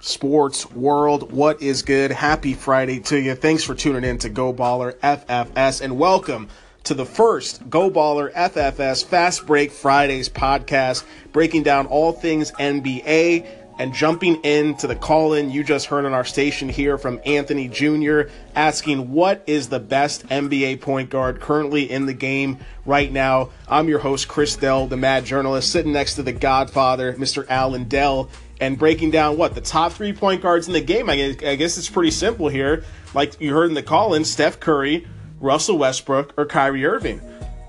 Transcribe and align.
sports 0.00 0.70
world. 0.70 1.32
What 1.32 1.60
is 1.60 1.82
good? 1.82 2.10
Happy 2.10 2.54
Friday 2.54 3.00
to 3.00 3.18
you. 3.20 3.34
Thanks 3.34 3.64
for 3.64 3.74
tuning 3.74 4.04
in 4.04 4.18
to 4.18 4.28
Go 4.28 4.52
Baller 4.52 4.94
FFS 4.98 5.80
and 5.80 5.98
welcome 5.98 6.48
to 6.84 6.94
the 6.94 7.04
first 7.04 7.68
Go 7.68 7.90
Baller 7.90 8.32
FFS 8.32 9.04
Fast 9.04 9.46
Break 9.46 9.72
Fridays 9.72 10.28
podcast, 10.28 11.04
breaking 11.32 11.64
down 11.64 11.86
all 11.86 12.12
things 12.12 12.52
NBA 12.52 13.46
and 13.78 13.94
jumping 13.94 14.42
into 14.44 14.86
the 14.86 14.96
call 14.96 15.34
in 15.34 15.50
you 15.50 15.62
just 15.62 15.86
heard 15.86 16.04
on 16.04 16.12
our 16.12 16.24
station 16.24 16.68
here 16.68 16.98
from 16.98 17.20
Anthony 17.24 17.68
Jr. 17.68 18.22
asking 18.54 19.12
what 19.12 19.42
is 19.46 19.68
the 19.68 19.78
best 19.78 20.26
NBA 20.28 20.80
point 20.80 21.10
guard 21.10 21.40
currently 21.40 21.90
in 21.90 22.06
the 22.06 22.14
game 22.14 22.58
right 22.84 23.10
now. 23.10 23.50
I'm 23.68 23.88
your 23.88 24.00
host, 24.00 24.26
Chris 24.26 24.56
Dell, 24.56 24.88
the 24.88 24.96
mad 24.96 25.24
journalist, 25.24 25.70
sitting 25.70 25.92
next 25.92 26.16
to 26.16 26.22
the 26.22 26.32
godfather, 26.32 27.14
Mr. 27.14 27.46
Alan 27.48 27.84
Dell, 27.84 28.30
and 28.60 28.78
breaking 28.78 29.10
down 29.10 29.36
what 29.36 29.54
the 29.54 29.60
top 29.60 29.92
three 29.92 30.12
point 30.12 30.42
guards 30.42 30.66
in 30.66 30.72
the 30.72 30.80
game. 30.80 31.08
I 31.08 31.32
guess 31.32 31.78
it's 31.78 31.88
pretty 31.88 32.10
simple 32.10 32.48
here. 32.48 32.84
Like 33.14 33.40
you 33.40 33.52
heard 33.52 33.68
in 33.68 33.74
the 33.74 33.82
call 33.82 34.14
in, 34.14 34.24
Steph 34.24 34.60
Curry, 34.60 35.06
Russell 35.40 35.78
Westbrook, 35.78 36.34
or 36.36 36.46
Kyrie 36.46 36.84
Irving. 36.84 37.20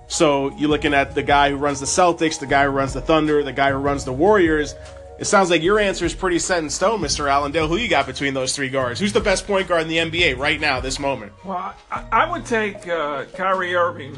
So 0.07 0.55
you're 0.57 0.69
looking 0.69 0.93
at 0.93 1.13
the 1.13 1.21
guy 1.21 1.51
who 1.51 1.55
runs 1.55 1.79
the 1.79 1.85
Celtics, 1.85 2.39
the 2.39 2.47
guy 2.47 2.63
who 2.63 2.71
runs 2.71 2.93
the 2.93 3.01
Thunder, 3.01 3.43
the 3.43 3.53
guy 3.53 3.71
who 3.71 3.77
runs 3.77 4.05
the 4.05 4.13
Warriors. 4.13 4.73
It 5.19 5.25
sounds 5.25 5.49
like 5.49 5.61
your 5.61 5.79
answer 5.79 6.05
is 6.05 6.15
pretty 6.15 6.39
set 6.39 6.63
in 6.63 6.69
stone, 6.69 7.01
Mr. 7.01 7.29
Allen 7.29 7.51
Dell. 7.51 7.67
Who 7.67 7.75
you 7.75 7.89
got 7.89 8.07
between 8.07 8.33
those 8.33 8.55
three 8.55 8.69
guards? 8.69 8.99
Who's 8.99 9.13
the 9.13 9.19
best 9.19 9.45
point 9.45 9.67
guard 9.67 9.81
in 9.83 9.87
the 9.89 9.97
NBA 9.97 10.37
right 10.37 10.59
now, 10.59 10.79
this 10.79 10.97
moment? 10.97 11.33
Well, 11.43 11.75
I, 11.91 12.05
I 12.11 12.31
would 12.31 12.45
take 12.45 12.87
uh, 12.87 13.25
Kyrie 13.35 13.75
Irving. 13.75 14.17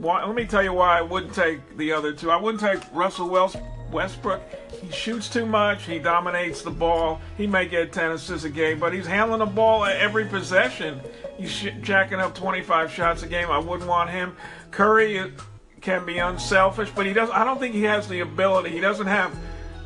Why, 0.00 0.24
let 0.24 0.34
me 0.34 0.44
tell 0.44 0.62
you 0.62 0.72
why 0.72 0.98
I 0.98 1.02
wouldn't 1.02 1.34
take 1.34 1.76
the 1.76 1.92
other 1.92 2.12
two. 2.12 2.30
I 2.30 2.36
wouldn't 2.36 2.60
take 2.60 2.80
Russell 2.92 3.28
Wells, 3.28 3.56
Westbrook. 3.90 4.42
He 4.82 4.90
shoots 4.90 5.28
too 5.28 5.46
much. 5.46 5.84
He 5.84 5.98
dominates 5.98 6.62
the 6.62 6.70
ball. 6.70 7.20
He 7.36 7.46
may 7.46 7.66
get 7.66 7.92
10 7.92 8.12
assists 8.12 8.44
a 8.44 8.50
game, 8.50 8.78
but 8.78 8.92
he's 8.92 9.06
handling 9.06 9.38
the 9.38 9.46
ball 9.46 9.84
at 9.84 9.96
every 9.96 10.26
possession. 10.26 11.00
He's 11.38 11.66
jacking 11.82 12.20
up 12.20 12.34
25 12.34 12.90
shots 12.90 13.22
a 13.22 13.26
game. 13.26 13.50
I 13.50 13.58
wouldn't 13.58 13.88
want 13.88 14.10
him. 14.10 14.36
Curry 14.70 15.32
can 15.80 16.04
be 16.04 16.18
unselfish, 16.18 16.90
but 16.94 17.06
he 17.06 17.12
does. 17.12 17.30
I 17.30 17.44
don't 17.44 17.58
think 17.58 17.74
he 17.74 17.84
has 17.84 18.08
the 18.08 18.20
ability. 18.20 18.70
He 18.70 18.80
doesn't 18.80 19.06
have 19.06 19.36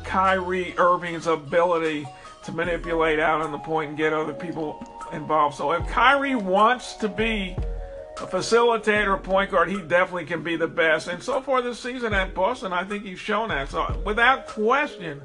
Kyrie 0.03 0.73
Irving's 0.77 1.27
ability 1.27 2.05
to 2.43 2.51
manipulate 2.51 3.19
out 3.19 3.41
on 3.41 3.51
the 3.51 3.59
point 3.59 3.89
and 3.89 3.97
get 3.97 4.13
other 4.13 4.33
people 4.33 4.85
involved. 5.13 5.55
So 5.55 5.71
if 5.73 5.87
Kyrie 5.87 6.35
wants 6.35 6.95
to 6.95 7.07
be 7.07 7.55
a 8.17 8.27
facilitator, 8.27 9.21
point 9.21 9.51
guard, 9.51 9.69
he 9.69 9.81
definitely 9.81 10.25
can 10.25 10.43
be 10.43 10.55
the 10.55 10.67
best. 10.67 11.07
And 11.07 11.21
so 11.23 11.41
far 11.41 11.61
this 11.61 11.79
season 11.79 12.13
at 12.13 12.33
Boston, 12.33 12.73
I 12.73 12.83
think 12.83 13.03
he's 13.03 13.19
shown 13.19 13.49
that. 13.49 13.69
So 13.69 14.01
without 14.05 14.47
question, 14.47 15.21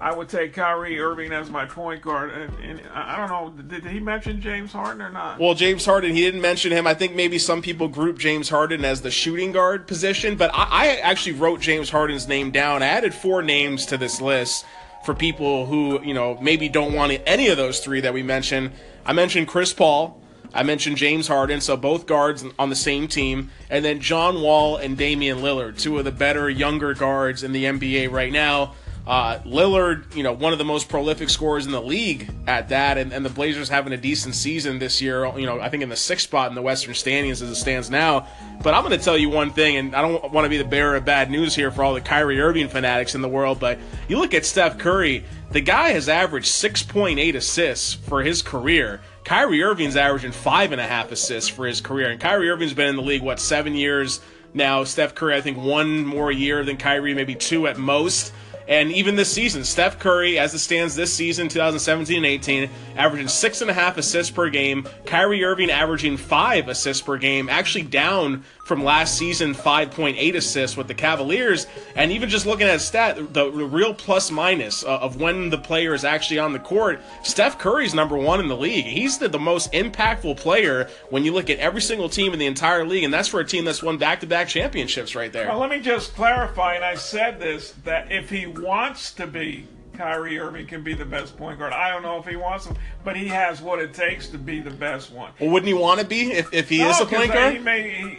I 0.00 0.14
would 0.14 0.28
take 0.28 0.52
Kyrie 0.52 1.00
Irving 1.00 1.32
as 1.32 1.50
my 1.50 1.64
point 1.64 2.02
guard. 2.02 2.30
And, 2.30 2.54
and, 2.58 2.82
I 2.92 3.16
don't 3.16 3.28
know, 3.28 3.62
did 3.62 3.86
he 3.86 4.00
mention 4.00 4.40
James 4.40 4.72
Harden 4.72 5.02
or 5.02 5.10
not? 5.10 5.38
Well, 5.38 5.54
James 5.54 5.84
Harden, 5.84 6.14
he 6.14 6.20
didn't 6.22 6.40
mention 6.40 6.72
him. 6.72 6.86
I 6.86 6.94
think 6.94 7.14
maybe 7.14 7.38
some 7.38 7.62
people 7.62 7.88
group 7.88 8.18
James 8.18 8.48
Harden 8.48 8.84
as 8.84 9.02
the 9.02 9.10
shooting 9.10 9.52
guard 9.52 9.86
position, 9.86 10.36
but 10.36 10.50
I, 10.52 10.66
I 10.70 10.86
actually 10.96 11.32
wrote 11.32 11.60
James 11.60 11.90
Harden's 11.90 12.28
name 12.28 12.50
down. 12.50 12.82
I 12.82 12.86
added 12.86 13.14
four 13.14 13.42
names 13.42 13.86
to 13.86 13.96
this 13.96 14.20
list 14.20 14.66
for 15.04 15.14
people 15.14 15.66
who, 15.66 16.02
you 16.02 16.14
know, 16.14 16.38
maybe 16.40 16.68
don't 16.68 16.92
want 16.92 17.12
any 17.26 17.48
of 17.48 17.56
those 17.56 17.80
three 17.80 18.00
that 18.00 18.14
we 18.14 18.22
mentioned. 18.22 18.72
I 19.06 19.12
mentioned 19.12 19.48
Chris 19.48 19.72
Paul. 19.72 20.20
I 20.54 20.62
mentioned 20.62 20.96
James 20.96 21.26
Harden, 21.26 21.60
so 21.60 21.76
both 21.76 22.06
guards 22.06 22.44
on 22.58 22.70
the 22.70 22.76
same 22.76 23.08
team, 23.08 23.50
and 23.68 23.84
then 23.84 24.00
John 24.00 24.40
Wall 24.40 24.76
and 24.76 24.96
Damian 24.96 25.38
Lillard, 25.38 25.78
two 25.78 25.98
of 25.98 26.04
the 26.04 26.12
better 26.12 26.48
younger 26.48 26.94
guards 26.94 27.42
in 27.42 27.52
the 27.52 27.64
NBA 27.64 28.10
right 28.10 28.32
now. 28.32 28.74
Uh, 29.06 29.38
Lillard, 29.40 30.14
you 30.16 30.22
know, 30.22 30.32
one 30.32 30.54
of 30.54 30.58
the 30.58 30.64
most 30.64 30.88
prolific 30.88 31.28
scorers 31.28 31.66
in 31.66 31.72
the 31.72 31.82
league 31.82 32.30
at 32.46 32.70
that, 32.70 32.96
and, 32.96 33.12
and 33.12 33.24
the 33.24 33.30
Blazers 33.30 33.68
having 33.68 33.92
a 33.92 33.98
decent 33.98 34.34
season 34.34 34.78
this 34.78 35.02
year. 35.02 35.26
You 35.36 35.44
know, 35.44 35.60
I 35.60 35.68
think 35.68 35.82
in 35.82 35.90
the 35.90 35.96
sixth 35.96 36.28
spot 36.28 36.48
in 36.48 36.54
the 36.54 36.62
Western 36.62 36.94
standings 36.94 37.42
as 37.42 37.50
it 37.50 37.56
stands 37.56 37.90
now. 37.90 38.26
But 38.62 38.72
I'm 38.72 38.82
going 38.82 38.98
to 38.98 39.04
tell 39.04 39.18
you 39.18 39.28
one 39.28 39.50
thing, 39.50 39.76
and 39.76 39.94
I 39.94 40.00
don't 40.00 40.32
want 40.32 40.46
to 40.46 40.48
be 40.48 40.56
the 40.56 40.64
bearer 40.64 40.96
of 40.96 41.04
bad 41.04 41.30
news 41.30 41.54
here 41.54 41.70
for 41.70 41.84
all 41.84 41.92
the 41.92 42.00
Kyrie 42.00 42.40
Irving 42.40 42.68
fanatics 42.68 43.14
in 43.14 43.20
the 43.20 43.28
world, 43.28 43.60
but 43.60 43.78
you 44.08 44.18
look 44.18 44.32
at 44.32 44.46
Steph 44.46 44.78
Curry, 44.78 45.24
the 45.50 45.60
guy 45.60 45.90
has 45.90 46.08
averaged 46.08 46.46
6.8 46.46 47.34
assists 47.34 47.92
for 47.92 48.22
his 48.22 48.40
career. 48.40 49.02
Kyrie 49.24 49.62
Irving's 49.62 49.96
averaging 49.96 50.32
five 50.32 50.72
and 50.72 50.80
a 50.80 50.86
half 50.86 51.10
assists 51.10 51.48
for 51.48 51.66
his 51.66 51.80
career, 51.80 52.10
and 52.10 52.20
Kyrie 52.20 52.50
Irving's 52.50 52.74
been 52.74 52.88
in 52.88 52.96
the 52.96 53.02
league 53.02 53.22
what 53.22 53.40
seven 53.40 53.74
years 53.74 54.20
now. 54.52 54.84
Steph 54.84 55.14
Curry, 55.14 55.34
I 55.34 55.40
think, 55.40 55.56
one 55.56 56.04
more 56.04 56.30
year 56.30 56.62
than 56.62 56.76
Kyrie, 56.76 57.14
maybe 57.14 57.34
two 57.34 57.66
at 57.66 57.78
most. 57.78 58.32
And 58.66 58.92
even 58.92 59.16
this 59.16 59.30
season, 59.30 59.64
Steph 59.64 59.98
Curry, 59.98 60.38
as 60.38 60.54
it 60.54 60.58
stands 60.58 60.94
this 60.94 61.12
season, 61.12 61.48
2017 61.48 62.16
and 62.16 62.26
18, 62.26 62.70
averaging 62.96 63.28
six 63.28 63.60
and 63.60 63.70
a 63.70 63.74
half 63.74 63.98
assists 63.98 64.30
per 64.30 64.48
game. 64.48 64.88
Kyrie 65.04 65.44
Irving 65.44 65.70
averaging 65.70 66.16
five 66.16 66.68
assists 66.68 67.02
per 67.02 67.18
game, 67.18 67.48
actually 67.50 67.84
down 67.84 68.42
from 68.64 68.82
last 68.82 69.16
season 69.16 69.54
5.8 69.54 70.34
assists 70.34 70.76
with 70.76 70.88
the 70.88 70.94
Cavaliers. 70.94 71.66
And 71.94 72.10
even 72.10 72.28
just 72.28 72.46
looking 72.46 72.66
at 72.66 72.80
stat, 72.80 73.16
the, 73.16 73.50
the 73.50 73.50
real 73.50 73.94
plus 73.94 74.30
minus 74.30 74.82
uh, 74.84 74.98
of 74.98 75.20
when 75.20 75.50
the 75.50 75.58
player 75.58 75.94
is 75.94 76.04
actually 76.04 76.38
on 76.38 76.52
the 76.52 76.58
court, 76.58 77.00
Steph 77.22 77.58
Curry's 77.58 77.94
number 77.94 78.16
one 78.16 78.40
in 78.40 78.48
the 78.48 78.56
league. 78.56 78.86
He's 78.86 79.18
the, 79.18 79.28
the 79.28 79.38
most 79.38 79.72
impactful 79.72 80.38
player 80.38 80.88
when 81.10 81.24
you 81.24 81.32
look 81.32 81.50
at 81.50 81.58
every 81.58 81.82
single 81.82 82.08
team 82.08 82.32
in 82.32 82.38
the 82.38 82.46
entire 82.46 82.86
league, 82.86 83.04
and 83.04 83.12
that's 83.12 83.28
for 83.28 83.40
a 83.40 83.44
team 83.44 83.64
that's 83.64 83.82
won 83.82 83.98
back 83.98 84.20
to 84.20 84.26
back 84.26 84.48
championships 84.48 85.14
right 85.14 85.32
there. 85.32 85.48
Well, 85.48 85.58
let 85.58 85.70
me 85.70 85.80
just 85.80 86.14
clarify, 86.14 86.74
and 86.74 86.84
I 86.84 86.94
said 86.94 87.38
this 87.38 87.72
that 87.84 88.10
if 88.10 88.30
he 88.30 88.46
wants 88.46 89.12
to 89.14 89.26
be 89.26 89.68
Kyrie 89.94 90.38
Irving 90.38 90.66
can 90.66 90.82
be 90.82 90.94
the 90.94 91.04
best 91.04 91.36
point 91.36 91.58
guard. 91.58 91.72
I 91.72 91.90
don't 91.90 92.02
know 92.02 92.18
if 92.18 92.26
he 92.26 92.36
wants 92.36 92.66
to, 92.66 92.74
but 93.04 93.16
he 93.16 93.28
has 93.28 93.60
what 93.60 93.78
it 93.78 93.94
takes 93.94 94.28
to 94.28 94.38
be 94.38 94.60
the 94.60 94.70
best 94.70 95.12
one. 95.12 95.32
Well, 95.38 95.50
wouldn't 95.50 95.68
he 95.68 95.74
want 95.74 96.00
to 96.00 96.06
be 96.06 96.32
if, 96.32 96.52
if 96.52 96.68
he 96.68 96.78
no, 96.78 96.90
is 96.90 97.00
a 97.00 97.06
point 97.06 97.32
guard? 97.32 97.54
He 97.54 97.58
may 97.60 97.90
he, 97.90 98.18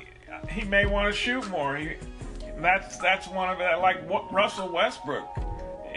he 0.49 0.63
may 0.63 0.85
want 0.85 1.13
to 1.13 1.17
shoot 1.17 1.47
more. 1.49 1.75
He, 1.75 1.93
that's 2.57 2.97
that's 2.97 3.27
one 3.27 3.49
of 3.49 3.59
it. 3.59 3.79
Like 3.79 4.09
Russell 4.31 4.71
Westbrook 4.71 5.27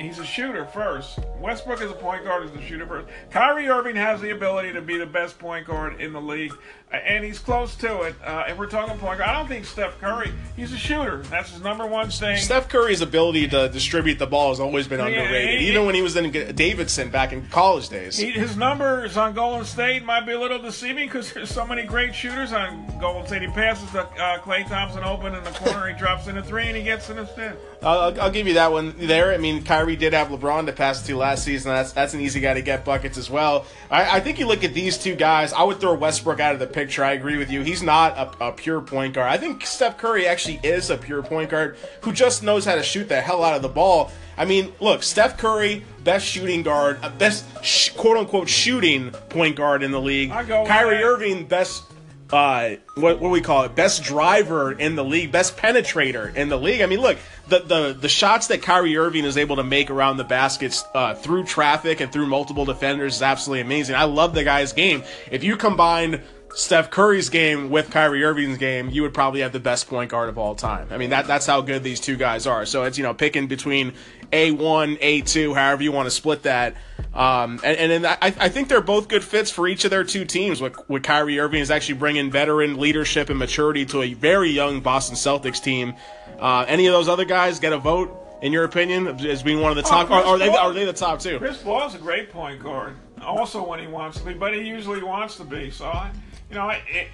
he's 0.06 0.18
a 0.18 0.24
shooter 0.24 0.64
first. 0.66 1.18
Westbrook 1.40 1.80
is 1.82 1.90
a 1.90 1.94
point 1.94 2.24
guard, 2.24 2.44
is 2.44 2.52
a 2.52 2.62
shooter 2.62 2.86
first. 2.86 3.08
Kyrie 3.30 3.68
Irving 3.68 3.96
has 3.96 4.20
the 4.20 4.30
ability 4.30 4.72
to 4.72 4.80
be 4.80 4.96
the 4.96 5.06
best 5.06 5.38
point 5.38 5.66
guard 5.66 6.00
in 6.00 6.12
the 6.12 6.20
league, 6.20 6.52
and 6.90 7.24
he's 7.24 7.38
close 7.38 7.74
to 7.76 8.02
it. 8.02 8.14
Uh, 8.24 8.44
and 8.48 8.58
we're 8.58 8.66
talking 8.66 8.96
point 8.98 9.18
guard. 9.18 9.30
I 9.30 9.32
don't 9.32 9.48
think 9.48 9.64
Steph 9.64 9.98
Curry. 10.00 10.32
He's 10.56 10.72
a 10.72 10.76
shooter. 10.76 11.18
That's 11.24 11.50
his 11.50 11.62
number 11.62 11.86
one 11.86 12.10
thing. 12.10 12.36
Steph 12.38 12.68
Curry's 12.68 13.00
ability 13.00 13.48
to 13.48 13.68
distribute 13.68 14.18
the 14.18 14.26
ball 14.26 14.50
has 14.50 14.60
always 14.60 14.88
been 14.88 15.00
underrated, 15.00 15.60
he, 15.60 15.68
even 15.68 15.86
when 15.86 15.94
he 15.94 16.02
was 16.02 16.16
in 16.16 16.30
Davidson 16.54 17.10
back 17.10 17.32
in 17.32 17.46
college 17.48 17.88
days. 17.88 18.16
He, 18.16 18.30
his 18.30 18.56
numbers 18.56 19.16
on 19.16 19.34
Golden 19.34 19.64
State 19.64 20.04
might 20.04 20.26
be 20.26 20.32
a 20.32 20.40
little 20.40 20.58
deceiving 20.58 21.06
because 21.06 21.32
there's 21.32 21.50
so 21.50 21.66
many 21.66 21.84
great 21.84 22.14
shooters 22.14 22.52
on 22.52 22.98
Golden 22.98 23.26
State. 23.26 23.42
He 23.42 23.48
passes 23.48 23.90
to 23.92 24.02
uh, 24.02 24.38
Klay 24.40 24.66
Thompson 24.66 25.04
open 25.04 25.34
in 25.34 25.44
the 25.44 25.50
corner, 25.50 25.88
he 25.88 25.98
drops 25.98 26.26
in 26.26 26.38
a 26.38 26.42
three, 26.42 26.66
and 26.66 26.76
he 26.76 26.82
gets 26.82 27.10
in 27.10 27.18
an 27.18 27.24
assist. 27.24 27.58
I'll, 27.82 28.20
I'll, 28.20 28.30
give 28.30 28.48
you 28.48 28.54
that 28.54 28.72
one 28.72 28.94
there. 28.98 29.32
I 29.32 29.38
mean, 29.38 29.62
Kyrie 29.62 29.94
did 29.94 30.12
have 30.12 30.28
LeBron 30.28 30.66
to 30.66 30.72
pass 30.72 31.06
to 31.06 31.16
last 31.16 31.44
season. 31.44 31.72
That's 31.72 31.92
that's 31.92 32.12
an 32.12 32.20
easy 32.20 32.40
guy 32.40 32.54
to 32.54 32.62
get 32.62 32.84
buckets 32.84 33.16
as 33.16 33.30
well. 33.30 33.66
I, 33.88 34.16
I, 34.16 34.20
think 34.20 34.40
you 34.40 34.46
look 34.46 34.64
at 34.64 34.74
these 34.74 34.98
two 34.98 35.14
guys. 35.14 35.52
I 35.52 35.62
would 35.62 35.80
throw 35.80 35.94
Westbrook 35.94 36.40
out 36.40 36.54
of 36.54 36.58
the 36.58 36.66
picture. 36.66 37.04
I 37.04 37.12
agree 37.12 37.36
with 37.36 37.52
you. 37.52 37.62
He's 37.62 37.82
not 37.82 38.18
a, 38.18 38.48
a, 38.48 38.52
pure 38.52 38.80
point 38.80 39.14
guard. 39.14 39.30
I 39.30 39.38
think 39.38 39.64
Steph 39.64 39.96
Curry 39.96 40.26
actually 40.26 40.58
is 40.64 40.90
a 40.90 40.96
pure 40.96 41.22
point 41.22 41.50
guard 41.50 41.76
who 42.00 42.12
just 42.12 42.42
knows 42.42 42.64
how 42.64 42.74
to 42.74 42.82
shoot 42.82 43.08
the 43.08 43.20
hell 43.20 43.44
out 43.44 43.54
of 43.54 43.62
the 43.62 43.68
ball. 43.68 44.10
I 44.36 44.44
mean, 44.44 44.72
look, 44.80 45.04
Steph 45.04 45.38
Curry, 45.38 45.84
best 46.02 46.26
shooting 46.26 46.64
guard, 46.64 46.98
uh, 47.02 47.10
best 47.10 47.44
sh- 47.64 47.90
quote 47.90 48.16
unquote 48.16 48.48
shooting 48.48 49.10
point 49.28 49.54
guard 49.54 49.84
in 49.84 49.92
the 49.92 50.00
league. 50.00 50.30
Kyrie 50.30 51.02
Irving, 51.02 51.46
best 51.46 51.84
uh, 52.30 52.70
what, 52.94 53.20
what 53.20 53.30
we 53.30 53.40
call 53.40 53.64
it, 53.64 53.74
best 53.74 54.02
driver 54.02 54.72
in 54.72 54.96
the 54.96 55.04
league, 55.04 55.32
best 55.32 55.56
penetrator 55.56 56.34
in 56.34 56.48
the 56.48 56.58
league. 56.58 56.82
I 56.82 56.86
mean, 56.86 57.00
look, 57.00 57.18
the 57.48 57.60
the, 57.60 57.96
the 57.98 58.08
shots 58.08 58.48
that 58.48 58.62
Kyrie 58.62 58.96
Irving 58.96 59.24
is 59.24 59.36
able 59.36 59.56
to 59.56 59.64
make 59.64 59.90
around 59.90 60.18
the 60.18 60.24
baskets 60.24 60.84
uh, 60.94 61.14
through 61.14 61.44
traffic 61.44 62.00
and 62.00 62.12
through 62.12 62.26
multiple 62.26 62.64
defenders 62.64 63.16
is 63.16 63.22
absolutely 63.22 63.62
amazing. 63.62 63.94
I 63.96 64.04
love 64.04 64.34
the 64.34 64.44
guy's 64.44 64.72
game. 64.72 65.02
If 65.30 65.42
you 65.42 65.56
combine 65.56 66.22
Steph 66.54 66.90
Curry's 66.90 67.28
game 67.30 67.70
with 67.70 67.90
Kyrie 67.90 68.24
Irving's 68.24 68.58
game, 68.58 68.90
you 68.90 69.02
would 69.02 69.14
probably 69.14 69.40
have 69.40 69.52
the 69.52 69.60
best 69.60 69.88
point 69.88 70.10
guard 70.10 70.28
of 70.28 70.38
all 70.38 70.54
time. 70.54 70.88
I 70.90 70.98
mean, 70.98 71.10
that 71.10 71.26
that's 71.26 71.46
how 71.46 71.60
good 71.62 71.82
these 71.82 72.00
two 72.00 72.16
guys 72.16 72.46
are. 72.46 72.66
So 72.66 72.84
it's 72.84 72.98
you 72.98 73.04
know 73.04 73.14
picking 73.14 73.46
between 73.46 73.94
A1, 74.32 75.00
A2, 75.00 75.54
however 75.54 75.82
you 75.82 75.92
want 75.92 76.06
to 76.06 76.10
split 76.10 76.42
that. 76.42 76.76
Um, 77.14 77.60
and 77.64 77.92
and 77.92 78.06
I, 78.06 78.16
I 78.20 78.48
think 78.48 78.68
they're 78.68 78.80
both 78.80 79.08
good 79.08 79.24
fits 79.24 79.50
for 79.50 79.66
each 79.66 79.84
of 79.84 79.90
their 79.90 80.04
two 80.04 80.24
teams. 80.24 80.60
With, 80.60 80.76
with 80.88 81.02
Kyrie 81.02 81.40
Irving 81.40 81.60
is 81.60 81.70
actually 81.70 81.96
bringing 81.96 82.30
veteran 82.30 82.78
leadership 82.78 83.30
and 83.30 83.38
maturity 83.38 83.86
to 83.86 84.02
a 84.02 84.14
very 84.14 84.50
young 84.50 84.80
Boston 84.80 85.16
Celtics 85.16 85.62
team. 85.62 85.94
Uh, 86.38 86.64
any 86.68 86.86
of 86.86 86.92
those 86.92 87.08
other 87.08 87.24
guys 87.24 87.58
get 87.58 87.72
a 87.72 87.78
vote 87.78 88.14
in 88.42 88.52
your 88.52 88.64
opinion 88.64 89.08
as 89.26 89.42
being 89.42 89.60
one 89.60 89.70
of 89.70 89.76
the 89.76 89.82
oh, 89.86 89.90
top? 89.90 90.10
Oh, 90.10 90.32
are, 90.32 90.38
they 90.38 90.48
are 90.48 90.72
they 90.72 90.84
the 90.84 90.92
top 90.92 91.20
two? 91.20 91.38
Chris 91.38 91.62
Paul 91.62 91.88
is 91.88 91.94
a 91.94 91.98
great 91.98 92.30
point 92.30 92.62
guard. 92.62 92.94
Also, 93.22 93.66
when 93.66 93.80
he 93.80 93.86
wants 93.86 94.18
to 94.18 94.24
be, 94.26 94.34
but 94.34 94.54
he 94.54 94.60
usually 94.60 95.02
wants 95.02 95.36
to 95.36 95.44
be. 95.44 95.70
So 95.70 95.86
I, 95.86 96.12
you 96.50 96.56
know, 96.56 96.68
it, 96.68 97.08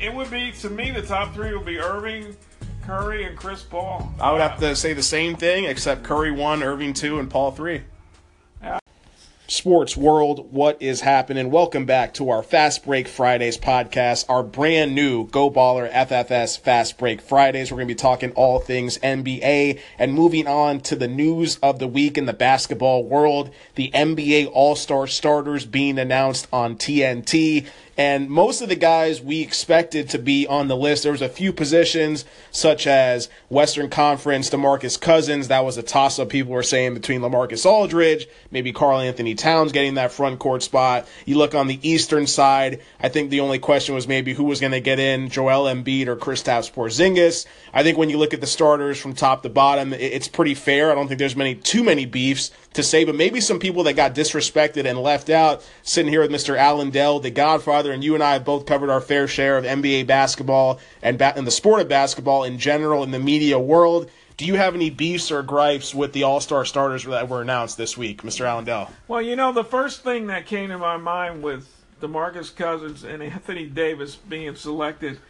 it 0.00 0.12
would 0.12 0.30
be 0.30 0.52
to 0.52 0.68
me 0.68 0.90
the 0.90 1.02
top 1.02 1.32
three 1.32 1.54
would 1.54 1.66
be 1.66 1.78
Irving. 1.78 2.36
Curry 2.82 3.24
and 3.26 3.36
Chris 3.36 3.62
Paul. 3.62 4.12
I 4.20 4.32
would 4.32 4.40
have 4.40 4.58
to 4.58 4.74
say 4.74 4.92
the 4.92 5.04
same 5.04 5.36
thing, 5.36 5.66
except 5.66 6.02
Curry 6.02 6.32
one, 6.32 6.64
Irving 6.64 6.92
two, 6.92 7.20
and 7.20 7.30
Paul 7.30 7.52
three. 7.52 7.82
Sports 9.48 9.96
world, 9.96 10.52
what 10.52 10.80
is 10.80 11.00
happening? 11.02 11.50
Welcome 11.50 11.84
back 11.84 12.14
to 12.14 12.30
our 12.30 12.42
Fast 12.42 12.84
Break 12.84 13.08
Fridays 13.08 13.58
podcast, 13.58 14.24
our 14.28 14.42
brand 14.42 14.94
new 14.94 15.26
Go 15.26 15.50
Baller 15.50 15.90
FFS 15.90 16.58
Fast 16.58 16.96
Break 16.96 17.20
Fridays. 17.20 17.70
We're 17.70 17.78
going 17.78 17.88
to 17.88 17.94
be 17.94 17.98
talking 17.98 18.32
all 18.32 18.60
things 18.60 18.98
NBA 18.98 19.80
and 19.98 20.14
moving 20.14 20.46
on 20.46 20.80
to 20.82 20.96
the 20.96 21.08
news 21.08 21.58
of 21.62 21.78
the 21.80 21.88
week 21.88 22.16
in 22.16 22.26
the 22.26 22.32
basketball 22.32 23.04
world. 23.04 23.50
The 23.74 23.90
NBA 23.92 24.50
All 24.52 24.76
Star 24.76 25.06
starters 25.06 25.66
being 25.66 25.98
announced 25.98 26.46
on 26.52 26.76
TNT. 26.76 27.66
And 27.96 28.30
most 28.30 28.62
of 28.62 28.70
the 28.70 28.76
guys 28.76 29.20
we 29.20 29.42
expected 29.42 30.08
to 30.10 30.18
be 30.18 30.46
on 30.46 30.68
the 30.68 30.76
list, 30.76 31.02
there 31.02 31.12
was 31.12 31.20
a 31.20 31.28
few 31.28 31.52
positions 31.52 32.24
such 32.50 32.86
as 32.86 33.28
Western 33.50 33.90
Conference, 33.90 34.48
DeMarcus 34.48 34.98
Cousins. 34.98 35.48
That 35.48 35.64
was 35.64 35.76
a 35.76 35.82
toss 35.82 36.18
up. 36.18 36.30
People 36.30 36.52
were 36.52 36.62
saying 36.62 36.94
between 36.94 37.20
LaMarcus 37.20 37.66
Aldridge, 37.66 38.28
maybe 38.50 38.72
Karl-Anthony 38.72 39.34
Towns 39.34 39.72
getting 39.72 39.94
that 39.94 40.10
front 40.10 40.38
court 40.38 40.62
spot. 40.62 41.06
You 41.26 41.36
look 41.36 41.54
on 41.54 41.66
the 41.66 41.78
Eastern 41.86 42.26
side, 42.26 42.80
I 42.98 43.10
think 43.10 43.28
the 43.28 43.40
only 43.40 43.58
question 43.58 43.94
was 43.94 44.08
maybe 44.08 44.32
who 44.32 44.44
was 44.44 44.60
going 44.60 44.72
to 44.72 44.80
get 44.80 44.98
in, 44.98 45.28
Joel 45.28 45.64
Embiid 45.64 46.06
or 46.06 46.16
Kristaps 46.16 46.72
Porzingis. 46.72 47.44
I 47.74 47.82
think 47.82 47.98
when 47.98 48.08
you 48.08 48.16
look 48.16 48.32
at 48.32 48.40
the 48.40 48.46
starters 48.46 48.98
from 48.98 49.12
top 49.12 49.42
to 49.42 49.50
bottom, 49.50 49.92
it's 49.92 50.28
pretty 50.28 50.54
fair. 50.54 50.90
I 50.90 50.94
don't 50.94 51.08
think 51.08 51.18
there's 51.18 51.36
many 51.36 51.54
too 51.54 51.82
many 51.82 52.06
beefs 52.06 52.50
to 52.72 52.82
say, 52.82 53.04
but 53.04 53.14
maybe 53.14 53.40
some 53.40 53.58
people 53.58 53.82
that 53.84 53.96
got 53.96 54.14
disrespected 54.14 54.86
and 54.86 54.98
left 54.98 55.28
out. 55.28 55.62
Sitting 55.82 56.10
here 56.10 56.22
with 56.22 56.30
Mr. 56.30 56.56
Allen 56.56 56.90
Dell, 56.90 57.20
the 57.20 57.30
Godfather, 57.30 57.81
and 57.90 58.04
you 58.04 58.14
and 58.14 58.22
I 58.22 58.34
have 58.34 58.44
both 58.44 58.66
covered 58.66 58.90
our 58.90 59.00
fair 59.00 59.26
share 59.26 59.58
of 59.58 59.64
NBA 59.64 60.06
basketball 60.06 60.78
and, 61.02 61.18
ba- 61.18 61.32
and 61.36 61.46
the 61.46 61.50
sport 61.50 61.80
of 61.80 61.88
basketball 61.88 62.44
in 62.44 62.58
general 62.58 63.02
in 63.02 63.10
the 63.10 63.18
media 63.18 63.58
world. 63.58 64.08
Do 64.36 64.44
you 64.44 64.54
have 64.54 64.74
any 64.76 64.90
beefs 64.90 65.32
or 65.32 65.42
gripes 65.42 65.94
with 65.94 66.12
the 66.12 66.22
All 66.22 66.40
Star 66.40 66.64
starters 66.64 67.04
that 67.04 67.28
were 67.28 67.42
announced 67.42 67.76
this 67.76 67.96
week, 67.96 68.22
Mr. 68.22 68.44
Allen 68.44 68.64
Dell? 68.64 68.90
Well, 69.08 69.22
you 69.22 69.34
know, 69.34 69.52
the 69.52 69.64
first 69.64 70.04
thing 70.04 70.28
that 70.28 70.46
came 70.46 70.68
to 70.68 70.78
my 70.78 70.96
mind 70.96 71.42
with 71.42 71.68
DeMarcus 72.00 72.54
Cousins 72.54 73.02
and 73.02 73.22
Anthony 73.22 73.66
Davis 73.66 74.14
being 74.14 74.54
selected– 74.54 75.18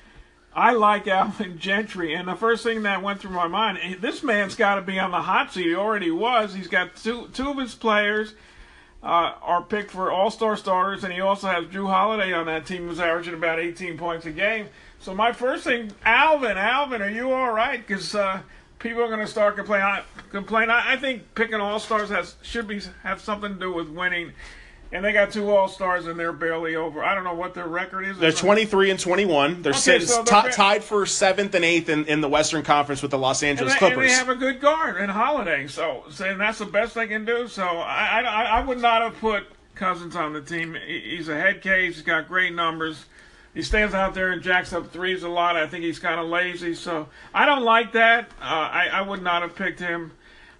I 0.54 0.72
like 0.72 1.08
Alvin 1.08 1.58
Gentry, 1.58 2.14
and 2.14 2.28
the 2.28 2.34
first 2.34 2.62
thing 2.62 2.82
that 2.82 3.02
went 3.02 3.20
through 3.20 3.31
my 3.31 3.49
mind, 3.49 3.78
eh, 3.81 3.94
this 3.99 4.22
man's 4.22 4.54
got 4.54 4.75
to 4.75 4.82
be 4.82 4.99
on 4.99 5.10
the 5.10 5.22
hot 5.22 5.52
seat. 5.52 5.66
He 5.66 5.75
already 5.75 6.10
was. 6.10 6.52
He's 6.52 6.69
got 6.69 6.94
two 6.96 7.28
two 7.32 7.50
of 7.50 7.58
his 7.58 7.75
players 7.75 8.34
uh, 9.02 9.34
are 9.43 9.62
picked 9.62 9.90
for 9.90 10.10
All 10.10 10.31
Star 10.31 10.56
starters, 10.56 11.04
and 11.04 11.12
he 11.12 11.20
also 11.20 11.49
has 11.49 11.64
Jrue 11.66 11.88
Holiday 11.88 12.32
on 12.32 12.46
that 12.46 12.66
team, 12.66 12.88
who's 12.88 13.00
averaging 13.00 13.34
about 13.34 13.58
18 13.58 13.99
points 13.99 14.26
a 14.26 14.31
game. 14.31 14.69
So 15.00 15.14
my 15.14 15.32
first 15.32 15.64
thing, 15.64 15.90
Alvin, 16.04 16.56
Alvin, 16.56 17.02
are 17.02 17.10
you 17.10 17.32
all 17.32 17.52
right? 17.52 17.84
Because 17.84 18.14
uh, 18.14 18.43
people 18.78 19.02
are 19.02 19.08
going 19.08 19.20
to 19.20 19.26
start 19.26 19.56
complaining. 19.56 19.87
I, 19.87 20.04
complain. 20.31 20.70
I, 20.70 20.93
I 20.93 20.96
think 20.96 21.34
picking 21.34 21.56
All 21.56 21.81
Stars 21.81 22.10
has 22.10 22.37
should 22.43 22.69
be 22.69 22.81
have 23.02 23.20
something 23.20 23.54
to 23.54 23.58
do 23.58 23.72
with 23.72 23.88
winning 23.88 24.32
and 24.93 25.03
they 25.03 25.12
got 25.12 25.33
two 25.33 25.50
All 25.50 25.69
Stars, 25.69 26.06
and 26.06 26.21
they're 26.21 26.33
barely 26.33 26.77
over. 26.77 27.03
I 27.03 27.15
don't 27.15 27.25
know 27.25 27.35
what 27.35 27.55
their 27.55 27.67
record 27.67 28.06
is. 28.06 28.19
They're 28.19 28.31
23 28.31 28.91
and 28.91 29.00
21. 29.00 29.62
They're 29.62 29.73
okay, 29.73 30.00
so 30.00 30.23
they're 30.23 30.43
t- 30.43 30.50
tied 30.50 30.85
for 30.85 31.06
seventh 31.06 31.55
and 31.55 31.65
eighth 31.65 31.89
in, 31.89 32.05
in 32.05 32.21
the 32.21 32.29
Western 32.29 32.62
Conference 32.62 33.00
with 33.00 33.11
the 33.11 33.19
Los 33.19 33.43
Angeles 33.43 33.73
and 33.73 33.75
they, 33.75 33.79
Clippers. 33.79 33.99
And 33.99 34.11
they 34.11 34.12
have 34.12 34.29
a 34.29 34.35
good 34.35 34.61
guard 34.61 35.00
in 35.00 35.09
Holiday, 35.09 35.67
so 35.67 36.05
saying 36.11 36.39
that's 36.39 36.59
the 36.59 36.67
best 36.67 36.94
they 36.94 37.06
can 37.06 37.25
do. 37.25 37.49
So 37.49 37.62
I, 37.62 38.21
I, 38.21 38.43
I 38.44 38.65
would 38.65 38.81
not 38.81 39.03
have 39.03 39.19
put 39.19 39.44
Cousins 39.75 40.15
on 40.15 40.35
the 40.35 40.43
team. 40.43 40.77
He's 40.87 41.29
a 41.29 41.41
head 41.41 41.62
case. 41.62 41.95
He's 41.95 42.05
got 42.05 42.29
great 42.29 42.55
numbers. 42.55 43.06
He 43.55 43.62
stands 43.62 43.95
out 43.95 44.15
there 44.15 44.33
and 44.33 44.43
jacks 44.43 44.73
up 44.73 44.93
threes 44.93 45.23
a 45.23 45.29
lot. 45.29 45.56
I 45.56 45.67
think 45.67 45.85
he's 45.85 45.99
kind 45.99 46.19
of 46.19 46.27
lazy, 46.27 46.75
so 46.75 47.09
I 47.35 47.45
don't 47.45 47.65
like 47.65 47.93
that. 47.93 48.31
Uh, 48.41 48.45
I, 48.45 48.88
I 48.93 49.03
would 49.03 49.23
not 49.23 49.43
have 49.43 49.55
picked 49.55 49.79
him. 49.79 50.12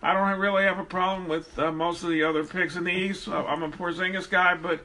I 0.03 0.15
don't 0.15 0.41
really 0.41 0.65
have 0.65 0.79
a 0.79 0.85
problem 0.85 1.29
with 1.29 1.57
uh, 1.59 1.71
most 1.71 2.03
of 2.03 2.11
the 2.11 2.25
other 2.25 2.43
picks 2.43 2.75
in 2.75 2.85
the 2.85 2.93
East. 2.93 3.29
I'm 3.29 3.63
a 3.63 3.69
Porzingis 3.69 4.29
guy, 4.29 4.57
but 4.57 4.85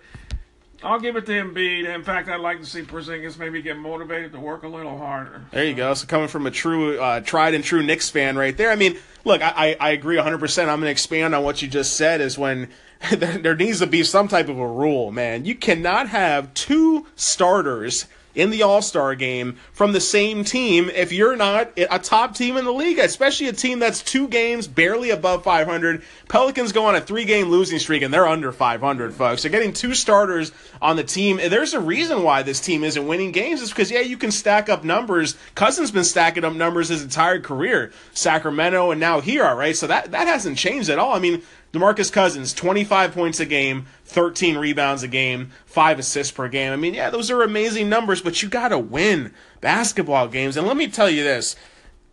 I'll 0.84 1.00
give 1.00 1.16
it 1.16 1.25
to 1.25 1.31
Embiid. 1.31 1.94
In 1.94 2.04
fact, 2.04 2.30
I'd 2.30 2.40
like 2.40 2.60
to 2.60 2.66
see 2.68 2.84
Porzingis 2.84 3.40
maybe 3.40 3.64
get 3.64 3.78
motivated 3.78 4.31
to 4.34 4.40
work 4.40 4.62
a 4.62 4.68
little 4.68 4.96
harder. 4.96 5.42
There 5.52 5.66
you 5.66 5.74
go. 5.74 5.96
So 5.96 6.06
coming 6.06 6.28
from 6.28 6.46
a 6.46 6.52
true, 6.52 7.00
uh, 7.00 7.22
tried 7.22 7.56
and 7.56 7.64
true 7.64 7.81
Knicks 7.81 8.12
fan 8.12 8.38
right 8.38 8.56
there. 8.56 8.69
I 8.69 8.75
mean, 8.75 8.98
look, 9.25 9.42
I, 9.42 9.75
I 9.80 9.90
agree 9.90 10.18
100%. 10.18 10.60
I'm 10.62 10.68
going 10.68 10.81
to 10.81 10.90
expand 10.90 11.34
on 11.34 11.44
what 11.44 11.64
you 11.64 11.68
just 11.68 11.96
said 11.96 12.22
is 12.22 12.38
when 12.38 12.69
there 13.12 13.56
needs 13.56 13.80
to 13.80 13.88
be 13.88 14.04
some 14.04 14.28
type 14.28 14.50
of 14.50 14.60
a 14.60 14.68
rule, 14.68 15.12
man. 15.12 15.46
You 15.46 15.56
cannot 15.56 16.10
have 16.10 16.54
two 16.54 17.08
starters– 17.16 18.06
in 18.38 18.51
the 18.51 18.62
All 18.62 18.81
Star 18.81 19.16
game 19.16 19.57
from 19.74 19.92
the 19.92 20.00
same 20.00 20.44
team 20.44 20.89
if 20.89 21.12
you're 21.12 21.36
not 21.36 21.72
a 21.75 22.00
top 22.00 22.36
team 22.36 22.56
in 22.56 22.66
the 22.66 22.72
league, 22.72 23.00
especially 23.00 23.48
a 23.48 23.54
team 23.54 23.80
that's 23.80 24.01
two 24.01 24.28
games 24.28 24.68
barely 24.68 25.10
above 25.10 25.44
500. 25.44 26.04
Pelicans 26.30 26.72
go 26.72 26.86
on 26.86 26.95
a 26.95 27.01
three 27.01 27.25
game 27.25 27.50
losing 27.50 27.80
streak 27.80 28.04
and 28.04 28.13
they're 28.13 28.28
under 28.28 28.51
500, 28.51 29.13
folks. 29.13 29.42
So 29.42 29.50
getting 29.50 29.74
two 29.74 29.95
starters 29.95 30.51
on 30.81 30.95
the 30.95 31.04
team, 31.04 31.38
there's 31.38 31.74
a 31.74 31.80
reason 31.80 32.22
why 32.22 32.44
this 32.44 32.62
team 32.62 32.84
isn't 32.84 33.07
winning 33.07 33.31
games. 33.31 33.62
It's 33.62 33.72
because, 33.72 33.89
yeah, 33.89 34.01
you 34.01 34.18
can 34.18 34.31
stack 34.31 34.69
up 34.69 34.83
numbers. 34.83 35.36
Cousins 35.56 35.90
been 35.90 36.04
stacking 36.04 36.45
up 36.45 36.54
numbers 36.54 36.90
his 36.90 37.01
entire 37.01 37.40
career. 37.40 37.92
Sacramento 38.13 38.92
and 38.92 39.00
now 39.00 39.19
here, 39.19 39.44
right? 39.56 39.75
So 39.75 39.88
that, 39.88 40.12
that 40.12 40.28
hasn't 40.28 40.60
changed 40.60 40.90
at 40.90 41.00
all. 41.00 41.13
I 41.13 41.19
mean, 41.19 41.42
DeMarcus 41.74 42.12
Cousins, 42.12 42.54
25 42.54 43.13
points 43.13 43.40
a 43.40 43.45
game, 43.45 43.86
13 44.07 44.57
rebounds 44.57 45.04
a 45.04 45.07
game, 45.07 45.51
5 45.65 46.00
assists 46.00 46.31
per 46.31 46.48
game. 46.48 46.71
I 46.71 46.77
mean, 46.77 46.94
yeah, 46.94 47.09
those 47.09 47.30
are 47.30 47.44
amazing 47.44 47.89
numbers, 47.89 48.21
but 48.21 48.42
you 48.42 48.50
got 48.50 48.69
to 48.69 48.80
win 48.80 49.33
basketball 49.62 50.27
games. 50.27 50.57
And 50.57 50.65
let 50.65 50.77
me 50.77 50.88
tell 50.88 51.09
you 51.09 51.24
this 51.24 51.56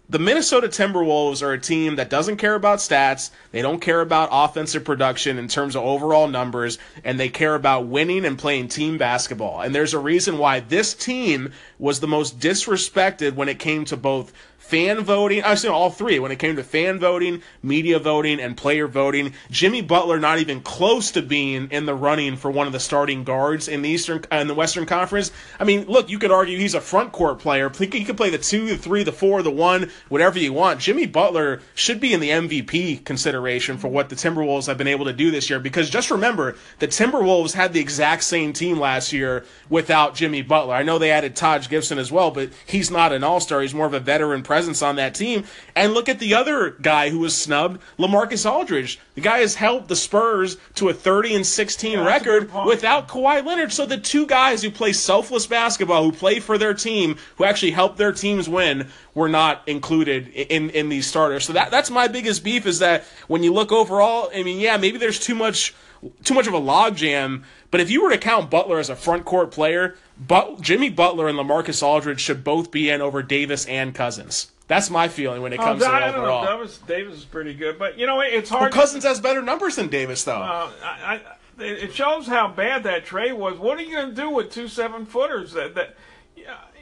the 0.07 0.19
Minnesota 0.19 0.69
Timberwolves 0.69 1.43
are 1.43 1.53
a 1.53 1.59
team 1.59 1.97
that 1.97 2.11
doesn't 2.11 2.37
care 2.37 2.55
about 2.55 2.81
stats. 2.81 3.31
They 3.53 3.63
don't 3.63 3.81
care 3.81 4.03
about 4.03 4.29
offensive 4.31 4.85
production 4.85 5.39
in 5.39 5.49
terms 5.49 5.75
of 5.75 5.83
overall 5.83 6.29
numbers, 6.29 6.79
and 7.05 7.19
they 7.19 7.31
care 7.31 7.55
about 7.55 7.87
winning 7.87 8.27
and 8.27 8.39
playing 8.39 8.69
team 8.69 8.99
basketball. 8.99 9.63
And 9.63 9.75
there's 9.75 9.95
a 9.95 9.99
reason 9.99 10.37
why 10.37 10.61
this 10.61 10.93
team 10.93 11.53
was 11.79 12.01
the 12.01 12.07
most 12.07 12.39
disrespected 12.39 13.35
when 13.35 13.49
it 13.49 13.59
came 13.59 13.87
to 13.87 13.97
both 13.97 14.35
fan 14.65 15.01
voting. 15.01 15.43
I 15.43 15.55
say 15.55 15.69
all 15.69 15.91
three. 15.91 16.19
When 16.19 16.33
it 16.33 16.39
came 16.39 16.57
to 16.57 16.65
fan 16.65 16.99
voting, 16.99 17.43
media 17.63 17.99
voting, 17.99 18.41
and 18.41 18.57
player 18.57 18.89
voting, 18.89 19.35
Jimmy 19.51 19.83
Butler 19.83 20.19
not 20.19 20.39
even 20.39 20.63
close 20.63 21.11
to 21.13 21.23
being 21.23 21.69
in 21.71 21.85
the 21.85 21.95
running 21.95 22.37
for 22.37 22.51
one 22.51 22.67
of 22.67 22.73
the 22.73 22.81
starting 22.81 23.25
guards 23.25 23.69
in 23.69 23.83
the 23.83 23.91
Eastern 23.91 24.25
uh, 24.33 24.37
in 24.37 24.47
the 24.47 24.55
Western 24.55 24.87
Conference. 24.87 25.31
I 25.61 25.65
mean, 25.65 25.85
look, 25.85 26.09
you 26.09 26.19
could 26.19 26.31
argue 26.31 26.59
he's 26.59 26.75
a 26.75 26.81
front 26.81 27.13
court 27.13 27.41
player. 27.41 27.71
He 27.79 28.05
could 28.05 28.17
play 28.17 28.31
the 28.31 28.39
two, 28.39 28.67
the 28.67 28.79
three, 28.79 29.03
the 29.03 29.13
four, 29.13 29.43
the 29.43 29.51
one, 29.51 29.91
whatever 30.09 30.39
you 30.39 30.55
want. 30.55 30.81
Jimmy 30.81 31.07
Butler 31.07 31.61
should 31.75 32.01
be 32.01 32.15
in 32.15 32.21
the 32.21 32.31
MVP 32.31 33.05
consideration 33.05 33.77
for 33.77 33.89
what 33.89 34.09
the 34.09 34.17
Timberwolves 34.17 34.67
have 34.67 34.79
been 34.79 34.89
able 34.89 35.05
to 35.05 35.13
do 35.13 35.31
this 35.31 35.51
year. 35.51 35.61
Because 35.61 35.91
just 35.91 36.11
remember, 36.11 36.57
the 36.79 36.89
Timberwolves 36.89 37.53
had 37.53 37.75
the 37.75 37.81
exact 37.81 38.25
same 38.25 38.55
team 38.55 38.81
last 38.81 39.13
year 39.13 39.45
without 39.69 40.15
Jimmy 40.15 40.41
Butler. 40.41 40.75
I 40.75 40.83
know 40.83 40.99
they 40.99 41.11
added 41.11 41.37
Taj 41.37 41.69
Gibson 41.69 41.99
as 41.99 42.11
well, 42.11 42.31
but 42.31 42.51
he's 42.67 42.91
not 42.91 43.13
an 43.13 43.23
All 43.23 43.41
Star. 43.41 43.61
He's 43.61 43.75
more 43.75 43.87
of 43.87 43.95
a 43.95 44.01
veteran 44.01 44.43
presence 44.55 44.83
on 44.83 44.95
that 44.95 45.17
team. 45.17 45.43
And 45.75 45.95
look 45.95 46.09
at 46.09 46.21
the 46.21 46.35
other 46.35 46.71
guy 46.81 47.11
who 47.11 47.19
was 47.19 47.37
snubbed, 47.37 47.81
LaMarcus 47.99 48.49
Aldridge. 48.49 49.01
The 49.17 49.21
guy 49.21 49.39
has 49.39 49.57
helped 49.57 49.89
the 49.89 49.97
Spurs 49.97 50.59
to 50.77 50.89
a 50.91 50.95
30 50.95 51.35
and 51.35 51.47
16 51.47 51.93
yeah, 51.93 52.07
record 52.07 52.53
without 52.65 53.09
Kawhi 53.09 53.45
Leonard. 53.45 53.73
So 53.73 53.85
the 53.85 53.99
two 53.99 54.29
guys 54.29 54.63
who 54.63 54.71
play 54.71 54.93
selfless 54.93 55.49
basketball, 55.49 56.05
who 56.05 56.13
play 56.13 56.39
for 56.39 56.57
their 56.57 56.73
team, 56.73 57.17
who 57.35 57.45
actually 57.45 57.73
help 57.73 57.97
their 57.97 58.13
teams 58.13 58.49
win, 58.49 58.87
were 59.13 59.29
not 59.29 59.67
included 59.67 60.29
in 60.29 60.71
in 60.71 60.89
these 60.89 61.09
starters. 61.09 61.45
So 61.45 61.53
that 61.55 61.73
that's 61.73 61.91
my 61.91 62.07
biggest 62.07 62.45
beef 62.45 62.65
is 62.65 62.79
that 62.79 63.03
when 63.27 63.43
you 63.43 63.53
look 63.53 63.73
overall, 63.73 64.31
I 64.33 64.45
mean, 64.45 64.61
yeah, 64.61 64.77
maybe 64.77 64.99
there's 64.99 65.19
too 65.19 65.35
much 65.35 65.75
too 66.23 66.35
much 66.35 66.47
of 66.47 66.55
a 66.55 66.61
logjam. 66.61 67.45
But 67.71 67.81
if 67.81 67.91
you 67.91 68.03
were 68.03 68.11
to 68.11 68.19
count 68.19 68.51
Butler 68.51 68.79
as 68.79 68.91
a 68.91 68.97
front 68.97 69.25
court 69.25 69.51
player, 69.51 69.97
but 70.19 70.61
Jimmy 70.61 70.91
Butler 70.91 71.29
and 71.29 71.39
LaMarcus 71.39 71.83
Aldridge 71.83 72.21
should 72.21 72.45
both 72.45 72.71
be 72.71 72.91
in 72.91 73.01
over 73.01 73.23
Davis 73.23 73.67
and 73.67 73.95
Cousins. 73.95 74.51
That's 74.67 74.89
my 74.89 75.09
feeling 75.09 75.43
when 75.43 75.53
it 75.53 75.61
oh, 75.61 75.65
comes 75.65 75.83
oh, 75.83 75.87
to 75.87 75.93
I 75.93 76.09
overall. 76.09 76.45
Know, 76.45 76.57
Davis, 76.57 76.79
Davis 76.79 77.15
is 77.19 77.25
pretty 77.25 77.55
good, 77.55 77.79
but 77.79 77.99
you 77.99 78.07
know 78.07 78.21
it's 78.21 78.49
hard. 78.49 78.73
Well, 78.73 78.83
Cousins 78.83 79.03
to, 79.03 79.09
has 79.09 79.21
better 79.21 79.43
numbers 79.43 79.77
than 79.77 79.89
Davis, 79.89 80.25
though. 80.25 80.41
Uh, 80.41 80.71
I, 80.83 81.21
I, 81.59 81.63
it 81.63 81.95
shows 81.95 82.27
how 82.27 82.49
bad 82.49 82.85
that 82.85 83.05
trade 83.05 83.35
was. 83.35 83.59
What 83.59 83.79
are 83.79 83.83
you 83.83 83.95
going 83.95 84.11
to 84.11 84.15
do 84.15 84.31
with 84.31 84.51
two 84.51 84.69
seven 84.69 85.05
footers? 85.05 85.53
That 85.53 85.75
that 85.75 85.97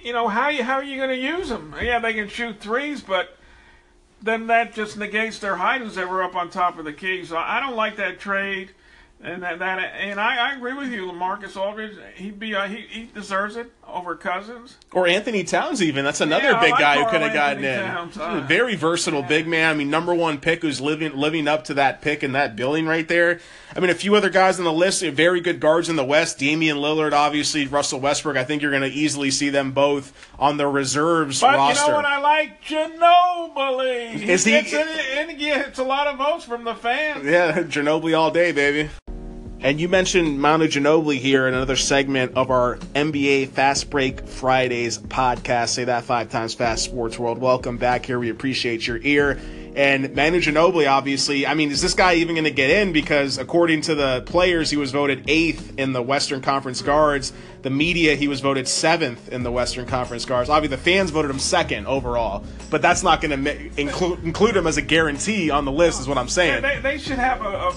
you 0.02 0.12
know 0.12 0.28
how 0.28 0.48
you 0.48 0.62
how 0.62 0.74
are 0.74 0.84
you 0.84 0.96
going 0.96 1.10
to 1.10 1.16
use 1.16 1.48
them? 1.48 1.74
Yeah, 1.80 1.98
they 1.98 2.14
can 2.14 2.28
shoot 2.28 2.60
threes, 2.60 3.02
but 3.02 3.36
then 4.22 4.46
that 4.46 4.74
just 4.74 4.96
negates 4.96 5.38
their 5.38 5.56
height 5.56 5.82
as 5.82 5.96
they 5.96 6.04
were 6.04 6.22
up 6.22 6.36
on 6.36 6.50
top 6.50 6.78
of 6.78 6.84
the 6.84 6.92
key. 6.92 7.24
So 7.24 7.36
I 7.36 7.60
don't 7.60 7.76
like 7.76 7.96
that 7.96 8.20
trade. 8.20 8.70
And 9.24 9.40
that, 9.44 9.60
that 9.60 9.78
and 9.78 10.18
I, 10.18 10.50
I 10.50 10.56
agree 10.56 10.74
with 10.74 10.90
you, 10.90 11.06
LaMarcus 11.06 11.56
Aldridge. 11.56 11.96
He'd 12.16 12.40
be 12.40 12.56
uh, 12.56 12.66
he 12.66 12.78
he 12.88 13.04
deserves 13.04 13.54
it 13.54 13.70
over 13.86 14.16
Cousins 14.16 14.78
or 14.92 15.06
Anthony 15.06 15.44
Towns. 15.44 15.80
Even 15.80 16.04
that's 16.04 16.20
another 16.20 16.50
yeah, 16.50 16.60
big 16.60 16.72
like 16.72 16.80
guy 16.80 16.98
who 16.98 17.08
could 17.08 17.20
have 17.20 17.32
gotten 17.32 17.64
in. 17.64 18.20
Uh, 18.20 18.44
very 18.48 18.74
versatile 18.74 19.20
yeah. 19.20 19.28
big 19.28 19.46
man. 19.46 19.70
I 19.70 19.74
mean, 19.74 19.90
number 19.90 20.12
one 20.12 20.38
pick 20.38 20.62
who's 20.62 20.80
living 20.80 21.14
living 21.14 21.46
up 21.46 21.62
to 21.64 21.74
that 21.74 22.02
pick 22.02 22.24
in 22.24 22.32
that 22.32 22.56
billing 22.56 22.86
right 22.86 23.06
there. 23.06 23.38
I 23.76 23.80
mean, 23.80 23.90
a 23.90 23.94
few 23.94 24.16
other 24.16 24.28
guys 24.28 24.58
on 24.58 24.64
the 24.64 24.72
list, 24.72 25.02
very 25.04 25.40
good 25.40 25.60
guards 25.60 25.88
in 25.88 25.94
the 25.94 26.04
West. 26.04 26.40
Damian 26.40 26.78
Lillard, 26.78 27.12
obviously, 27.12 27.68
Russell 27.68 28.00
Westbrook. 28.00 28.36
I 28.36 28.42
think 28.42 28.60
you're 28.60 28.72
going 28.72 28.82
to 28.82 28.88
easily 28.88 29.30
see 29.30 29.50
them 29.50 29.70
both 29.70 30.12
on 30.36 30.56
the 30.56 30.66
reserves 30.66 31.40
but 31.40 31.54
roster. 31.54 31.84
you 31.84 31.90
know 31.90 31.94
what 31.94 32.04
I 32.04 32.18
like? 32.18 32.62
Ginobili. 32.64 34.20
Is 34.20 34.44
he? 34.44 34.50
Gets 34.50 34.72
in, 34.72 35.30
in, 35.30 35.38
gets 35.38 35.78
a 35.78 35.84
lot 35.84 36.08
of 36.08 36.18
votes 36.18 36.44
from 36.44 36.64
the 36.64 36.74
fans. 36.74 37.24
Yeah, 37.24 37.62
Ginobili 37.62 38.18
all 38.18 38.32
day, 38.32 38.50
baby. 38.50 38.90
And 39.64 39.80
you 39.80 39.88
mentioned 39.88 40.40
Manu 40.40 40.66
Ginobili 40.66 41.18
here 41.18 41.46
in 41.46 41.54
another 41.54 41.76
segment 41.76 42.32
of 42.34 42.50
our 42.50 42.78
NBA 42.96 43.50
Fast 43.50 43.90
Break 43.90 44.26
Fridays 44.26 44.98
podcast. 44.98 45.68
Say 45.68 45.84
that 45.84 46.02
five 46.02 46.30
times 46.30 46.52
fast, 46.52 46.82
Sports 46.82 47.16
World. 47.16 47.38
Welcome 47.38 47.78
back 47.78 48.04
here. 48.04 48.18
We 48.18 48.28
appreciate 48.28 48.84
your 48.84 48.98
ear. 49.02 49.38
And 49.76 50.16
Manu 50.16 50.40
Ginobili, 50.40 50.90
obviously, 50.90 51.46
I 51.46 51.54
mean, 51.54 51.70
is 51.70 51.80
this 51.80 51.94
guy 51.94 52.14
even 52.14 52.34
going 52.34 52.44
to 52.44 52.50
get 52.50 52.70
in? 52.70 52.92
Because 52.92 53.38
according 53.38 53.82
to 53.82 53.94
the 53.94 54.22
players, 54.26 54.68
he 54.68 54.76
was 54.76 54.90
voted 54.90 55.26
eighth 55.28 55.78
in 55.78 55.92
the 55.92 56.02
Western 56.02 56.40
Conference 56.40 56.82
guards. 56.82 57.32
The 57.62 57.70
media, 57.70 58.16
he 58.16 58.26
was 58.26 58.40
voted 58.40 58.66
seventh 58.66 59.28
in 59.28 59.44
the 59.44 59.52
Western 59.52 59.86
Conference 59.86 60.24
guards. 60.24 60.50
Obviously, 60.50 60.76
the 60.76 60.82
fans 60.82 61.12
voted 61.12 61.30
him 61.30 61.38
second 61.38 61.86
overall, 61.86 62.44
but 62.68 62.82
that's 62.82 63.04
not 63.04 63.20
going 63.20 63.44
to 63.44 63.80
include 63.80 64.24
include 64.24 64.56
him 64.56 64.66
as 64.66 64.76
a 64.76 64.82
guarantee 64.82 65.50
on 65.50 65.64
the 65.64 65.72
list, 65.72 66.00
is 66.00 66.08
what 66.08 66.18
I'm 66.18 66.28
saying. 66.28 66.62
They, 66.62 66.80
they 66.80 66.98
should 66.98 67.18
have 67.18 67.40
a, 67.40 67.68
a 67.68 67.74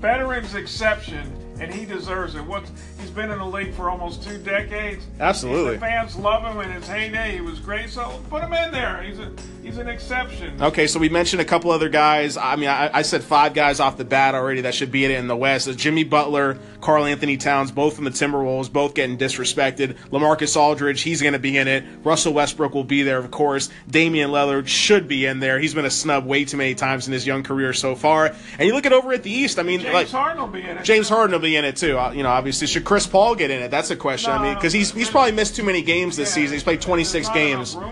veterans 0.00 0.54
exception 0.54 1.32
and 1.60 1.74
he 1.74 1.84
deserves 1.84 2.34
it. 2.34 2.44
What 2.44 2.64
he's 3.00 3.10
been 3.10 3.30
in 3.30 3.38
the 3.38 3.44
league 3.46 3.74
for 3.74 3.90
almost 3.90 4.22
two 4.22 4.38
decades. 4.38 5.04
Absolutely, 5.20 5.74
the 5.74 5.80
fans 5.80 6.16
love 6.16 6.44
him 6.44 6.60
in 6.62 6.70
his 6.70 6.86
heyday. 6.86 7.34
He 7.34 7.40
was 7.40 7.58
great, 7.58 7.90
so 7.90 8.20
put 8.30 8.42
him 8.42 8.52
in 8.52 8.70
there. 8.70 9.02
He's 9.02 9.18
a 9.18 9.32
he's 9.62 9.78
an 9.78 9.88
exception. 9.88 10.60
Okay, 10.62 10.86
so 10.86 10.98
we 10.98 11.08
mentioned 11.08 11.42
a 11.42 11.44
couple 11.44 11.70
other 11.70 11.88
guys. 11.88 12.36
I 12.36 12.56
mean, 12.56 12.68
I, 12.68 12.98
I 12.98 13.02
said 13.02 13.22
five 13.22 13.54
guys 13.54 13.80
off 13.80 13.96
the 13.96 14.04
bat 14.04 14.34
already 14.34 14.62
that 14.62 14.74
should 14.74 14.92
be 14.92 15.04
in 15.04 15.10
it 15.10 15.18
in 15.18 15.26
the 15.26 15.36
West. 15.36 15.68
It's 15.68 15.80
Jimmy 15.80 16.04
Butler, 16.04 16.58
Karl-Anthony 16.80 17.36
Towns, 17.36 17.70
both 17.72 17.96
from 17.96 18.04
the 18.04 18.10
Timberwolves, 18.10 18.72
both 18.72 18.94
getting 18.94 19.18
disrespected. 19.18 19.96
LaMarcus 20.10 20.56
Aldridge, 20.56 21.00
he's 21.02 21.20
going 21.20 21.32
to 21.32 21.38
be 21.38 21.56
in 21.56 21.66
it. 21.68 21.84
Russell 22.04 22.32
Westbrook 22.32 22.74
will 22.74 22.84
be 22.84 23.02
there, 23.02 23.18
of 23.18 23.30
course. 23.30 23.68
Damian 23.90 24.30
Lillard 24.30 24.66
should 24.68 25.08
be 25.08 25.26
in 25.26 25.40
there. 25.40 25.58
He's 25.58 25.74
been 25.74 25.84
a 25.84 25.90
snub 25.90 26.24
way 26.26 26.44
too 26.44 26.56
many 26.56 26.74
times 26.74 27.06
in 27.06 27.12
his 27.12 27.26
young 27.26 27.42
career 27.42 27.72
so 27.72 27.94
far. 27.94 28.34
And 28.58 28.66
you 28.68 28.74
look 28.74 28.86
at 28.86 28.92
over 28.92 29.12
at 29.12 29.22
the 29.22 29.30
East. 29.30 29.58
I 29.58 29.62
mean, 29.62 29.80
James 29.80 29.94
like 29.94 30.08
Harden 30.08 30.40
will 30.40 30.48
be 30.48 30.60
in 30.62 30.78
it. 30.78 30.84
James 30.84 31.08
Harden 31.08 31.32
will 31.32 31.40
be 31.40 31.56
in 31.56 31.64
it 31.64 31.76
too. 31.76 31.98
Uh, 31.98 32.12
you 32.12 32.22
know, 32.22 32.28
obviously, 32.30 32.66
should 32.66 32.84
Chris 32.84 33.06
Paul 33.06 33.34
get 33.34 33.50
in 33.50 33.60
it? 33.62 33.70
That's 33.70 33.90
a 33.90 33.96
question. 33.96 34.30
I 34.32 34.42
mean, 34.42 34.54
because 34.54 34.72
he's 34.72 34.92
he's 34.92 35.10
probably 35.10 35.32
missed 35.32 35.56
too 35.56 35.64
many 35.64 35.82
games 35.82 36.16
this 36.16 36.28
Yeah, 36.30 36.34
season. 36.42 36.54
He's 36.54 36.62
played 36.62 36.80
26 36.80 37.26
not 37.26 37.34
games. 37.34 37.74
him. 37.74 37.82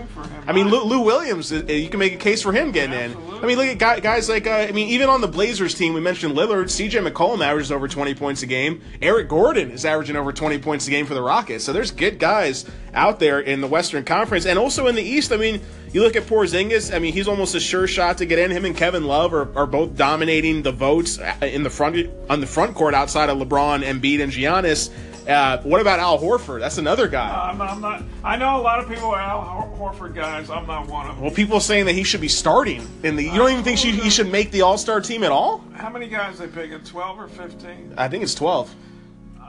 I 0.47 0.53
mean, 0.53 0.69
Lou, 0.69 0.83
Lou 0.83 1.01
Williams, 1.01 1.51
uh, 1.51 1.63
you 1.65 1.89
can 1.89 1.99
make 1.99 2.13
a 2.13 2.17
case 2.17 2.41
for 2.41 2.53
him 2.53 2.71
getting 2.71 2.93
in. 2.97 3.17
I 3.43 3.45
mean, 3.45 3.57
look 3.57 3.67
at 3.81 4.01
guys 4.01 4.29
like, 4.29 4.47
uh, 4.47 4.51
I 4.51 4.71
mean, 4.71 4.87
even 4.89 5.09
on 5.09 5.19
the 5.21 5.27
Blazers 5.27 5.75
team, 5.75 5.93
we 5.93 5.99
mentioned 5.99 6.35
Lillard. 6.35 6.65
CJ 6.65 7.05
McCollum 7.07 7.43
averages 7.45 7.71
over 7.71 7.87
20 7.87 8.15
points 8.15 8.43
a 8.43 8.45
game. 8.45 8.76
Eric 9.01 9.29
Gordon 9.29 9.71
is 9.71 9.85
averaging 9.85 10.15
over 10.15 10.31
20 10.31 10.59
points 10.59 10.87
a 10.87 10.89
game 10.89 11.05
for 11.05 11.13
the 11.13 11.21
Rockets. 11.21 11.63
So 11.63 11.73
there's 11.73 11.91
good 11.91 12.19
guys 12.19 12.65
out 12.93 13.19
there 13.19 13.39
in 13.39 13.61
the 13.61 13.67
Western 13.67 14.03
Conference. 14.03 14.45
And 14.45 14.57
also 14.57 14.87
in 14.87 14.95
the 14.95 15.03
East, 15.03 15.31
I 15.31 15.37
mean, 15.37 15.61
you 15.93 16.01
look 16.01 16.15
at 16.15 16.23
Porzingis, 16.23 16.93
I 16.93 16.99
mean, 16.99 17.13
he's 17.13 17.27
almost 17.27 17.55
a 17.55 17.59
sure 17.59 17.87
shot 17.87 18.17
to 18.19 18.25
get 18.25 18.39
in. 18.39 18.51
Him 18.51 18.65
and 18.65 18.75
Kevin 18.75 19.05
Love 19.05 19.33
are, 19.33 19.55
are 19.57 19.67
both 19.67 19.95
dominating 19.95 20.61
the 20.61 20.71
votes 20.71 21.19
uh, 21.19 21.35
in 21.41 21.63
the 21.63 21.69
front 21.69 22.09
on 22.29 22.41
the 22.41 22.47
front 22.47 22.75
court 22.75 22.93
outside 22.93 23.29
of 23.29 23.37
LeBron, 23.37 23.83
Embiid, 23.83 24.21
and 24.21 24.31
Giannis. 24.31 24.89
Uh, 25.27 25.61
what 25.63 25.81
about 25.81 25.99
Al 25.99 26.17
Horford? 26.17 26.61
That's 26.61 26.77
another 26.77 27.07
guy. 27.07 27.49
I'm 27.49 27.57
not, 27.57 27.69
I'm 27.69 27.81
not. 27.81 28.03
I 28.23 28.37
know 28.37 28.55
a 28.57 28.61
lot 28.61 28.79
of 28.79 28.87
people 28.87 29.05
are 29.05 29.19
Al 29.19 29.75
Horford 29.77 30.15
guys. 30.15 30.49
I'm 30.49 30.65
not 30.65 30.87
one 30.87 31.07
of 31.07 31.15
them. 31.15 31.23
Well, 31.23 31.33
people 31.33 31.57
are 31.57 31.61
saying 31.61 31.85
that 31.87 31.93
he 31.93 32.03
should 32.03 32.21
be 32.21 32.29
starting 32.29 32.87
in 33.03 33.15
the. 33.17 33.23
You 33.23 33.35
don't 33.35 33.51
even 33.51 33.63
think 33.63 33.77
she, 33.77 33.91
he 33.91 34.09
should 34.09 34.31
make 34.31 34.51
the 34.51 34.61
All 34.61 34.77
Star 34.77 35.01
team 35.01 35.23
at 35.23 35.31
all? 35.31 35.63
How 35.73 35.89
many 35.89 36.07
guys 36.07 36.37
they 36.39 36.47
picking? 36.47 36.79
12 36.79 37.19
or 37.19 37.27
15? 37.27 37.93
I 37.97 38.07
think 38.07 38.23
it's 38.23 38.35
twelve. 38.35 38.73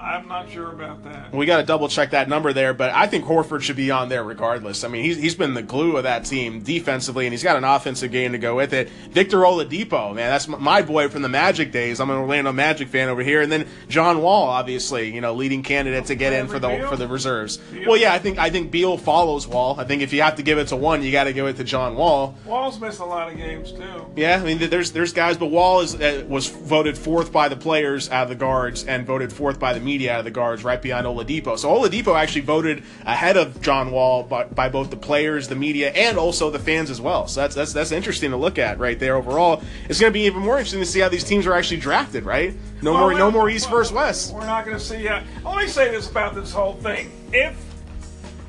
I'm 0.01 0.29
not 0.29 0.49
sure 0.49 0.71
about 0.71 1.03
that. 1.05 1.35
We 1.35 1.45
got 1.45 1.57
to 1.57 1.65
double 1.65 1.89
check 1.89 2.11
that 2.11 2.29
number 2.29 2.53
there, 2.53 2.73
but 2.73 2.95
I 2.95 3.09
think 3.09 3.25
Horford 3.25 3.63
should 3.63 3.75
be 3.75 3.91
on 3.91 4.09
there 4.09 4.23
regardless. 4.23 4.85
I 4.85 4.89
mean, 4.89 5.03
he's, 5.03 5.17
he's 5.17 5.35
been 5.35 5.55
the 5.55 5.63
glue 5.63 5.97
of 5.97 6.05
that 6.05 6.25
team 6.25 6.61
defensively, 6.61 7.27
and 7.27 7.33
he's 7.33 7.43
got 7.43 7.57
an 7.57 7.65
offensive 7.65 8.13
game 8.13 8.31
to 8.31 8.39
go 8.39 8.55
with 8.55 8.73
it. 8.73 8.89
Victor 9.11 9.39
Oladipo, 9.39 10.15
man, 10.15 10.31
that's 10.31 10.47
my 10.47 10.83
boy 10.83 11.09
from 11.09 11.23
the 11.23 11.29
Magic 11.29 11.73
days. 11.73 11.99
I'm 11.99 12.11
an 12.11 12.17
Orlando 12.17 12.53
Magic 12.53 12.89
fan 12.89 13.09
over 13.09 13.23
here, 13.23 13.43
and 13.43 13.51
then 13.51 13.67
John 13.89 14.23
Wall, 14.23 14.49
obviously, 14.49 15.13
you 15.13 15.21
know, 15.21 15.35
leading 15.35 15.65
candidate 15.65 16.05
to 16.07 16.15
get 16.15 16.33
in 16.33 16.47
for 16.47 16.61
the 16.61 16.69
Beal? 16.69 16.89
for 16.89 16.97
the 16.97 17.09
reserves. 17.09 17.57
Beal? 17.57 17.89
Well, 17.89 17.97
yeah, 17.97 18.15
I 18.15 18.21
think 18.21 18.39
I 18.39 18.51
think 18.51 18.71
Beal 18.71 18.99
follows 18.99 19.49
Wall. 19.49 19.81
I 19.81 19.85
think 19.85 20.03
if 20.03 20.13
you 20.13 20.23
have 20.23 20.37
to 20.37 20.45
give 20.45 20.59
it 20.59 20.69
to 20.69 20.77
one, 20.77 21.03
you 21.03 21.11
got 21.11 21.25
to 21.25 21.33
give 21.33 21.47
it 21.47 21.57
to 21.57 21.65
John 21.65 21.97
Wall. 21.97 22.37
Wall's 22.47 22.81
missed 22.81 23.01
a 23.01 23.05
lot 23.05 23.33
of 23.33 23.37
games 23.37 23.73
too. 23.73 24.07
Yeah, 24.15 24.41
I 24.41 24.45
mean, 24.45 24.59
there's 24.71 24.93
there's 24.93 25.13
guys, 25.13 25.37
but 25.37 25.47
Wall 25.47 25.81
is 25.81 25.97
uh, 25.97 26.25
was 26.29 26.47
voted 26.47 26.97
fourth 26.97 27.33
by 27.33 27.49
the 27.49 27.57
players 27.57 28.09
out 28.11 28.23
of 28.25 28.29
the 28.29 28.37
guards 28.37 28.85
and 28.85 29.05
voted 29.05 29.33
fourth 29.33 29.59
by 29.59 29.73
the 29.73 29.88
media 29.89 30.13
out 30.13 30.19
of 30.21 30.25
the 30.25 30.31
guards, 30.31 30.63
right 30.63 30.81
behind 30.81 31.07
Oladipo. 31.07 31.59
So 31.59 31.69
Oladipo 31.75 32.15
actually 32.15 32.43
voted 32.43 32.85
ahead 33.05 33.37
of 33.37 33.61
John 33.63 33.91
Wall 33.91 34.23
by, 34.23 34.45
by 34.45 34.69
both 34.69 34.91
the 34.91 34.97
players, 34.97 35.49
the 35.49 35.57
media, 35.57 35.91
and 35.91 36.19
also 36.19 36.51
the 36.51 36.59
fans 36.59 36.91
as 36.91 37.01
well. 37.01 37.27
So 37.27 37.41
that's 37.41 37.55
that's 37.55 37.73
that's 37.73 37.91
interesting 37.91 38.31
to 38.31 38.37
look 38.37 38.59
at 38.59 38.79
right 38.79 38.99
there. 38.99 39.17
Overall, 39.17 39.63
it's 39.89 39.99
going 39.99 40.13
to 40.13 40.15
be 40.15 40.27
even 40.27 40.43
more 40.43 40.59
interesting 40.59 40.81
to 40.81 40.87
see 40.87 41.01
how 41.01 41.09
these 41.09 41.25
teams 41.25 41.47
are 41.47 41.55
actually 41.55 41.81
drafted. 41.81 42.25
Right? 42.25 42.55
No 42.83 42.93
Well, 42.93 43.01
more 43.11 43.19
no 43.19 43.31
more 43.31 43.51
East 43.51 43.67
well, 43.67 43.79
versus 43.79 43.93
West. 43.93 44.35
We're 44.35 44.47
not 44.47 44.65
going 44.65 44.77
to 44.77 44.85
see. 44.85 45.09
Uh, 45.09 45.23
let 45.45 45.57
me 45.57 45.67
say 45.67 45.91
this 45.91 46.11
about 46.11 46.35
this 46.35 46.53
whole 46.53 46.75
thing. 46.75 47.11
If 47.33 47.57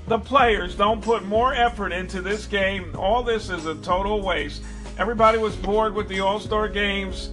the 0.08 0.20
players 0.20 0.76
don't 0.76 1.02
put 1.02 1.24
more 1.24 1.54
effort 1.54 1.92
into 1.92 2.22
this 2.22 2.46
game, 2.46 2.96
all 2.98 3.24
this 3.24 3.50
is 3.50 3.66
a 3.66 3.76
total 3.76 4.22
waste. 4.22 4.62
Everybody 4.98 5.38
was 5.38 5.56
bored 5.56 5.96
with 5.96 6.10
the 6.10 6.20
All 6.20 6.40
Star 6.40 6.68
games 6.68 7.30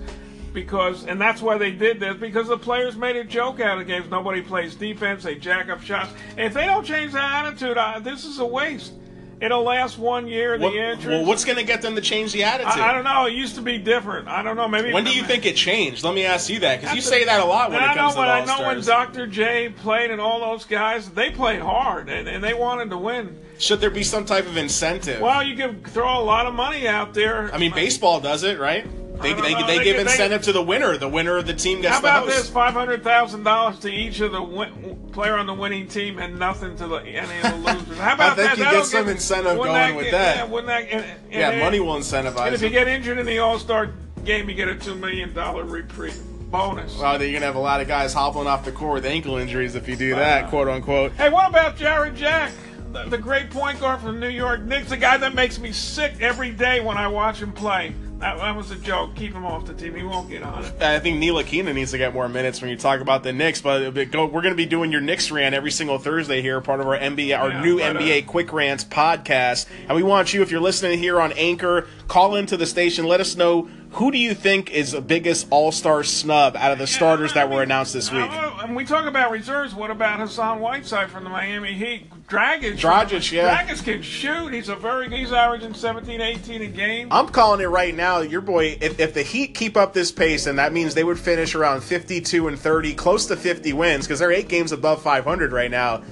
because, 0.57 1.05
and 1.05 1.21
that's 1.21 1.43
why 1.43 1.59
they 1.59 1.71
did 1.71 2.01
this 2.01 2.17
because 2.17 2.49
the 2.49 2.57
players 2.57 2.97
made 2.97 3.15
a 3.15 3.25
joke 3.25 3.61
out 3.61 3.79
of 3.79 3.87
games. 3.87 4.09
Nobody 4.11 4.41
plays 4.41 4.75
defense; 4.75 5.23
they 5.23 5.35
jack 5.35 5.69
up 5.69 5.83
shots. 5.83 6.11
If 6.39 6.55
they 6.55 6.65
don't 6.65 6.85
change 6.85 7.13
that 7.13 7.45
attitude, 7.45 7.77
uh, 7.77 8.01
this 8.01 8.25
is 8.25 8.39
a 8.39 8.45
waste. 8.47 8.95
It'll 9.39 9.65
last 9.65 9.99
one 9.99 10.27
year. 10.27 10.57
The 10.57 10.65
What- 10.65 10.75
interest. 10.75 11.07
well, 11.09 11.25
what's 11.27 11.45
going 11.45 11.59
to 11.59 11.63
get 11.63 11.83
them 11.83 11.95
to 11.95 12.01
change 12.01 12.33
the 12.33 12.45
attitude? 12.45 12.81
I, 12.81 12.89
I 12.89 12.93
don't 12.95 13.05
know. 13.05 13.27
It 13.27 13.35
used 13.35 13.57
to 13.57 13.61
be 13.61 13.77
different. 13.77 14.29
I 14.29 14.43
don't 14.43 14.57
know. 14.57 14.67
Maybe 14.67 14.95
when 14.95 15.05
do 15.05 15.15
you 15.15 15.25
think 15.25 15.45
it 15.45 15.57
changed? 15.57 16.05
Let 16.05 16.15
me 16.15 16.25
ask 16.25 16.49
you 16.49 16.59
that 16.61 16.81
because 16.81 16.97
you 16.97 17.03
say 17.03 17.25
that 17.27 17.41
a 17.41 17.45
lot 17.45 17.71
when 17.71 17.83
I 17.83 17.93
it 17.93 17.97
comes 17.97 18.17
know 18.17 18.23
to 18.25 18.29
I 18.31 18.45
know 18.47 18.67
when 18.67 18.81
Dr. 18.81 19.27
J 19.27 19.69
played 19.69 20.11
and 20.11 20.23
all 20.23 20.41
those 20.41 20.65
guys, 20.65 21.11
they 21.11 21.31
played 21.31 21.61
hard 21.61 22.09
and, 22.09 22.27
and 22.27 22.43
they 22.43 22.55
wanted 22.55 22.89
to 22.91 22.97
win. 22.97 23.39
Should 23.59 23.81
there 23.81 23.91
be 23.91 24.03
some 24.03 24.25
type 24.25 24.47
of 24.47 24.57
incentive? 24.57 25.21
Well, 25.21 25.43
you 25.43 25.55
can 25.55 25.83
throw 25.85 26.19
a 26.19 26.25
lot 26.25 26.47
of 26.47 26.55
money 26.55 26.89
out 26.89 27.13
there. 27.13 27.55
I 27.55 27.59
mean, 27.59 27.73
baseball 27.73 28.21
does 28.21 28.43
it, 28.43 28.59
right? 28.59 28.87
They, 29.23 29.33
they, 29.33 29.53
know. 29.55 29.67
they, 29.67 29.79
They 29.79 29.85
give 29.85 29.99
incentive 29.99 30.43
to 30.43 30.53
the 30.53 30.63
winner. 30.63 30.97
The 30.97 31.09
winner 31.09 31.37
of 31.39 31.47
the 31.47 31.55
team 31.55 31.81
gets 31.81 31.95
How 31.95 32.01
about 32.01 32.27
this? 32.27 32.49
Five 32.51 32.75
hundred 32.75 33.03
thousand 33.03 33.43
dollars 33.45 33.79
to 33.81 33.91
each 33.91 34.21
of 34.21 34.33
the 34.33 34.43
win- 34.43 35.09
player 35.13 35.37
on 35.37 35.47
the 35.47 35.55
winning 35.55 35.89
team, 35.89 36.19
and 36.19 36.39
nothing 36.39 36.77
to 36.77 36.87
the 36.87 36.97
any 36.99 37.39
of 37.49 37.63
the 37.65 37.73
losers. 37.73 37.99
How 37.99 38.15
about 38.15 38.37
think 38.37 38.49
that? 38.51 38.59
you 38.59 38.65
That'll 38.65 38.81
get 38.81 38.87
some 38.89 39.09
incentive 39.09 39.57
going 39.57 39.97
with 39.97 40.11
that. 40.11 40.37
Yeah, 40.37 40.45
wouldn't 40.45 40.69
that? 40.69 40.83
And, 40.83 41.05
and 41.05 41.21
yeah, 41.33 41.51
then- 41.51 41.61
money 41.61 41.81
will 41.81 41.97
incentivize. 41.97 42.47
And 42.47 42.55
if 42.55 42.63
you 42.63 42.71
get 42.71 42.89
injured 42.89 43.19
in 43.19 43.27
the 43.27 43.39
All 43.39 43.59
Star 43.59 43.93
game, 44.25 44.49
you 44.49 44.55
get 44.55 44.69
a 44.69 44.75
two 44.75 44.95
million 44.95 45.33
dollar 45.33 45.65
reprieve 45.65 46.17
bonus. 46.51 46.97
Well, 46.99 47.19
then 47.19 47.29
you're 47.31 47.35
gonna 47.41 47.47
have 47.47 47.57
a 47.57 47.61
lot 47.61 47.81
of 47.81 47.89
guys 47.89 48.13
hobbling 48.13 48.47
off 48.47 48.65
the 48.65 48.73
court 48.73 48.95
with 48.95 49.07
ankle 49.07 49.37
injuries 49.37 49.75
if 49.75 49.89
you 49.89 49.97
do 49.97 50.15
that, 50.15 50.49
quote 50.51 50.69
unquote. 50.69 51.13
Hey, 51.13 51.29
what 51.31 51.49
about 51.49 51.77
Jarrett 51.77 52.15
Jack, 52.15 52.53
the, 52.93 53.05
the 53.05 53.19
great 53.19 53.51
point 53.51 53.81
guard 53.81 54.01
from 54.01 54.21
New 54.21 54.29
York 54.29 54.63
Knicks, 54.63 54.91
the 54.91 54.97
guy 54.97 55.17
that 55.17 55.35
makes 55.35 55.59
me 55.59 55.73
sick 55.73 56.15
every 56.21 56.51
day 56.53 56.81
when 56.81 56.97
I 56.99 57.09
watch 57.09 57.41
him 57.41 57.53
play? 57.53 57.95
That, 58.19 58.39
that 58.39 58.57
was 58.57 58.71
a 58.71 58.77
joke. 58.77 59.15
Keep 59.15 59.35
him 59.35 59.45
off 59.45 59.67
the 59.67 59.75
team. 59.75 59.95
He 59.95 60.03
won't 60.03 60.31
get 60.31 60.43
on 60.43 60.65
it. 60.65 60.81
I 60.81 60.99
think 61.01 61.23
Ntilikina 61.23 61.75
needs 61.75 61.91
to 61.91 61.99
get 61.99 62.15
more 62.15 62.29
minutes 62.29 62.63
when 62.63 62.71
you 62.71 62.77
talk 62.77 63.01
about 63.01 63.23
the 63.23 63.33
Knicks. 63.33 63.61
But 63.61 63.91
go, 64.11 64.25
we're 64.25 64.41
going 64.41 64.55
to 64.55 64.57
be 64.57 64.65
doing 64.65 64.91
your 64.91 65.03
Knicks 65.03 65.31
rant 65.31 65.55
every 65.55 65.71
single 65.71 65.99
Thursday 65.99 66.41
here, 66.41 66.61
part 66.63 66.81
of 66.81 66.87
our 66.87 66.97
NBA, 66.99 67.39
our 67.39 67.51
Yeah, 67.51 67.63
new 67.63 67.79
but, 67.79 67.97
uh, 67.97 68.01
NBA 68.01 68.27
Quick 68.27 68.53
Rants 68.55 68.85
podcast. 68.85 69.67
And 69.87 69.95
we 69.95 70.03
want 70.03 70.33
you, 70.33 70.41
if 70.41 70.51
you're 70.51 70.63
listening 70.63 70.99
here 70.99 71.21
on 71.21 71.33
Anchor, 71.33 71.89
call 72.09 72.37
into 72.37 72.57
the 72.57 72.67
station. 72.67 73.05
Let 73.05 73.21
us 73.21 73.37
know 73.37 73.69
who 73.97 74.12
do 74.12 74.19
you 74.19 74.35
think 74.35 74.71
is 74.71 74.93
the 74.93 75.00
biggest 75.00 75.47
All 75.50 75.73
Star 75.73 76.05
snub 76.05 76.55
out 76.55 76.71
of 76.71 76.79
the 76.79 76.87
starters 76.87 77.33
that 77.33 77.50
were 77.50 77.62
announced 77.62 77.95
this 77.95 78.12
week. 78.12 78.31
And 78.31 78.76
we 78.76 78.85
talk 78.85 79.07
about 79.07 79.31
reserves. 79.31 79.75
What 79.75 79.91
about 79.91 80.21
Hassan 80.21 80.61
Whiteside 80.61 81.11
from 81.11 81.25
the 81.25 81.31
Miami 81.31 81.73
Heat? 81.73 82.11
Dragic. 82.29 82.79
Dragic, 82.79 83.33
yeah. 83.33 83.65
Dragic 83.65 83.85
can 83.85 84.03
shoot. 84.03 84.53
He's 84.53 84.69
a 84.69 84.76
very. 84.76 85.09
He's 85.09 85.33
averaging 85.33 85.73
17, 85.73 86.21
18 86.21 86.62
a 86.62 86.67
game. 86.67 87.09
I'm 87.11 87.29
calling 87.29 87.62
it 87.62 87.67
right 87.69 87.95
now. 87.95 88.21
Your 88.21 88.43
boy, 88.43 88.76
if, 88.83 89.00
if 89.00 89.15
the 89.15 89.23
Heat 89.23 89.55
keep 89.55 89.79
up 89.79 89.95
this 89.95 90.12
pace, 90.12 90.47
and 90.47 90.59
that 90.59 90.75
means 90.75 90.95
they 90.95 91.05
would 91.05 91.19
finish 91.19 91.55
around 91.55 91.83
52 91.83 92.49
and 92.49 92.59
30, 92.59 92.95
close 92.95 93.26
to 93.26 93.37
50 93.37 93.73
wins, 93.73 94.07
because 94.07 94.19
they're 94.19 94.33
eight 94.33 94.49
games 94.49 94.73
above 94.73 95.00
500 95.00 95.53
right 95.53 95.71
now. 95.71 96.03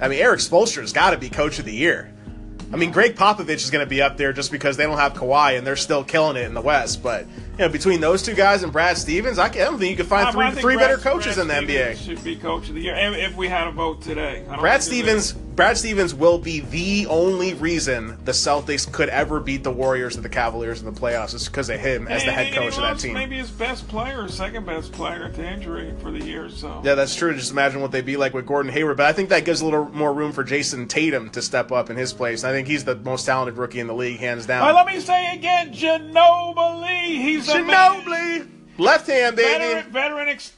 I 0.00 0.08
mean, 0.08 0.20
Erik 0.20 0.40
Spoelstra's 0.40 0.92
got 0.92 1.10
to 1.10 1.18
be 1.18 1.28
coach 1.28 1.58
of 1.58 1.66
the 1.66 1.74
year. 1.74 2.13
I 2.74 2.76
mean, 2.76 2.90
Gregg 2.90 3.14
Popovich 3.14 3.54
is 3.54 3.70
going 3.70 3.86
to 3.86 3.88
be 3.88 4.02
up 4.02 4.16
there 4.16 4.32
just 4.32 4.50
because 4.50 4.76
they 4.76 4.82
don't 4.82 4.98
have 4.98 5.14
Kawhi 5.14 5.56
and 5.56 5.64
they're 5.64 5.76
still 5.76 6.02
killing 6.02 6.36
it 6.36 6.44
in 6.44 6.54
the 6.54 6.60
West. 6.60 7.04
But 7.04 7.24
you 7.58 7.64
know, 7.64 7.68
between 7.68 8.00
those 8.00 8.22
two 8.22 8.34
guys 8.34 8.62
and 8.62 8.72
Brad 8.72 8.96
Stevens, 8.98 9.38
I, 9.38 9.48
can, 9.48 9.62
I 9.62 9.64
don't 9.66 9.78
think 9.78 9.90
you 9.90 9.96
could 9.96 10.06
find 10.06 10.32
three 10.34 10.50
three 10.60 10.74
Brad- 10.76 10.88
better 10.90 11.00
coaches 11.00 11.36
Brad 11.36 11.62
in 11.62 11.66
the 11.66 11.72
NBA. 11.74 11.96
Should 11.96 12.22
be 12.24 12.36
coach 12.36 12.68
of 12.68 12.74
the 12.74 12.80
year 12.82 12.94
if 12.96 13.36
we 13.36 13.48
had 13.48 13.66
a 13.66 13.70
vote 13.70 14.02
today. 14.02 14.44
Brad 14.58 14.82
Stevens, 14.82 15.32
Brad 15.32 15.76
Stevens 15.78 16.12
will 16.14 16.38
be 16.38 16.60
the 16.60 17.06
only 17.08 17.54
reason 17.54 18.18
the 18.24 18.32
Celtics 18.32 18.90
could 18.90 19.08
ever 19.08 19.38
beat 19.38 19.62
the 19.62 19.70
Warriors 19.70 20.16
or 20.18 20.20
the 20.20 20.28
Cavaliers 20.28 20.80
in 20.82 20.92
the 20.92 21.00
playoffs. 21.00 21.32
Is 21.34 21.46
because 21.46 21.70
of 21.70 21.78
him 21.78 22.08
as 22.08 22.22
the 22.22 22.28
And- 22.28 22.36
head 22.36 22.46
and 22.48 22.56
coach 22.56 22.74
he 22.76 22.82
of 22.82 22.82
that 22.82 22.98
team. 22.98 23.14
Maybe 23.14 23.36
his 23.36 23.50
best 23.52 23.86
player, 23.86 24.26
second 24.28 24.66
best 24.66 24.90
player 24.92 25.28
to 25.28 25.44
injury 25.48 25.92
for 26.02 26.10
the 26.10 26.24
year. 26.24 26.48
So 26.50 26.80
Yeah, 26.82 26.96
that's 26.96 27.14
true. 27.14 27.34
Just 27.34 27.52
imagine 27.52 27.80
what 27.80 27.92
they'd 27.92 28.04
be 28.04 28.16
like 28.16 28.34
with 28.34 28.46
Gordon 28.46 28.72
Hayward. 28.72 28.96
But 28.96 29.06
I 29.06 29.12
think 29.12 29.28
that 29.28 29.44
gives 29.44 29.60
a 29.60 29.64
little 29.64 29.88
more 29.90 30.12
room 30.12 30.32
for 30.32 30.42
Jayson 30.42 30.88
Tatum 30.88 31.30
to 31.30 31.40
step 31.40 31.70
up 31.70 31.88
in 31.88 31.96
his 31.96 32.12
place. 32.12 32.42
I 32.42 32.50
think 32.50 32.66
he's 32.66 32.84
the 32.84 32.96
most 32.96 33.24
talented 33.24 33.56
rookie 33.56 33.78
in 33.80 33.86
the 33.86 33.94
league, 33.94 34.18
hands 34.18 34.46
down. 34.46 34.74
let 34.74 34.86
me 34.86 34.98
say 34.98 35.34
again, 35.34 35.72
Ginobili. 35.72 37.20
He's 37.22 37.43
Ginobili, 37.46 38.48
left 38.78 39.06
hand 39.06 39.36
baby. 39.36 39.58
veteran, 39.58 39.92
veteran 39.92 40.28
ex- 40.28 40.52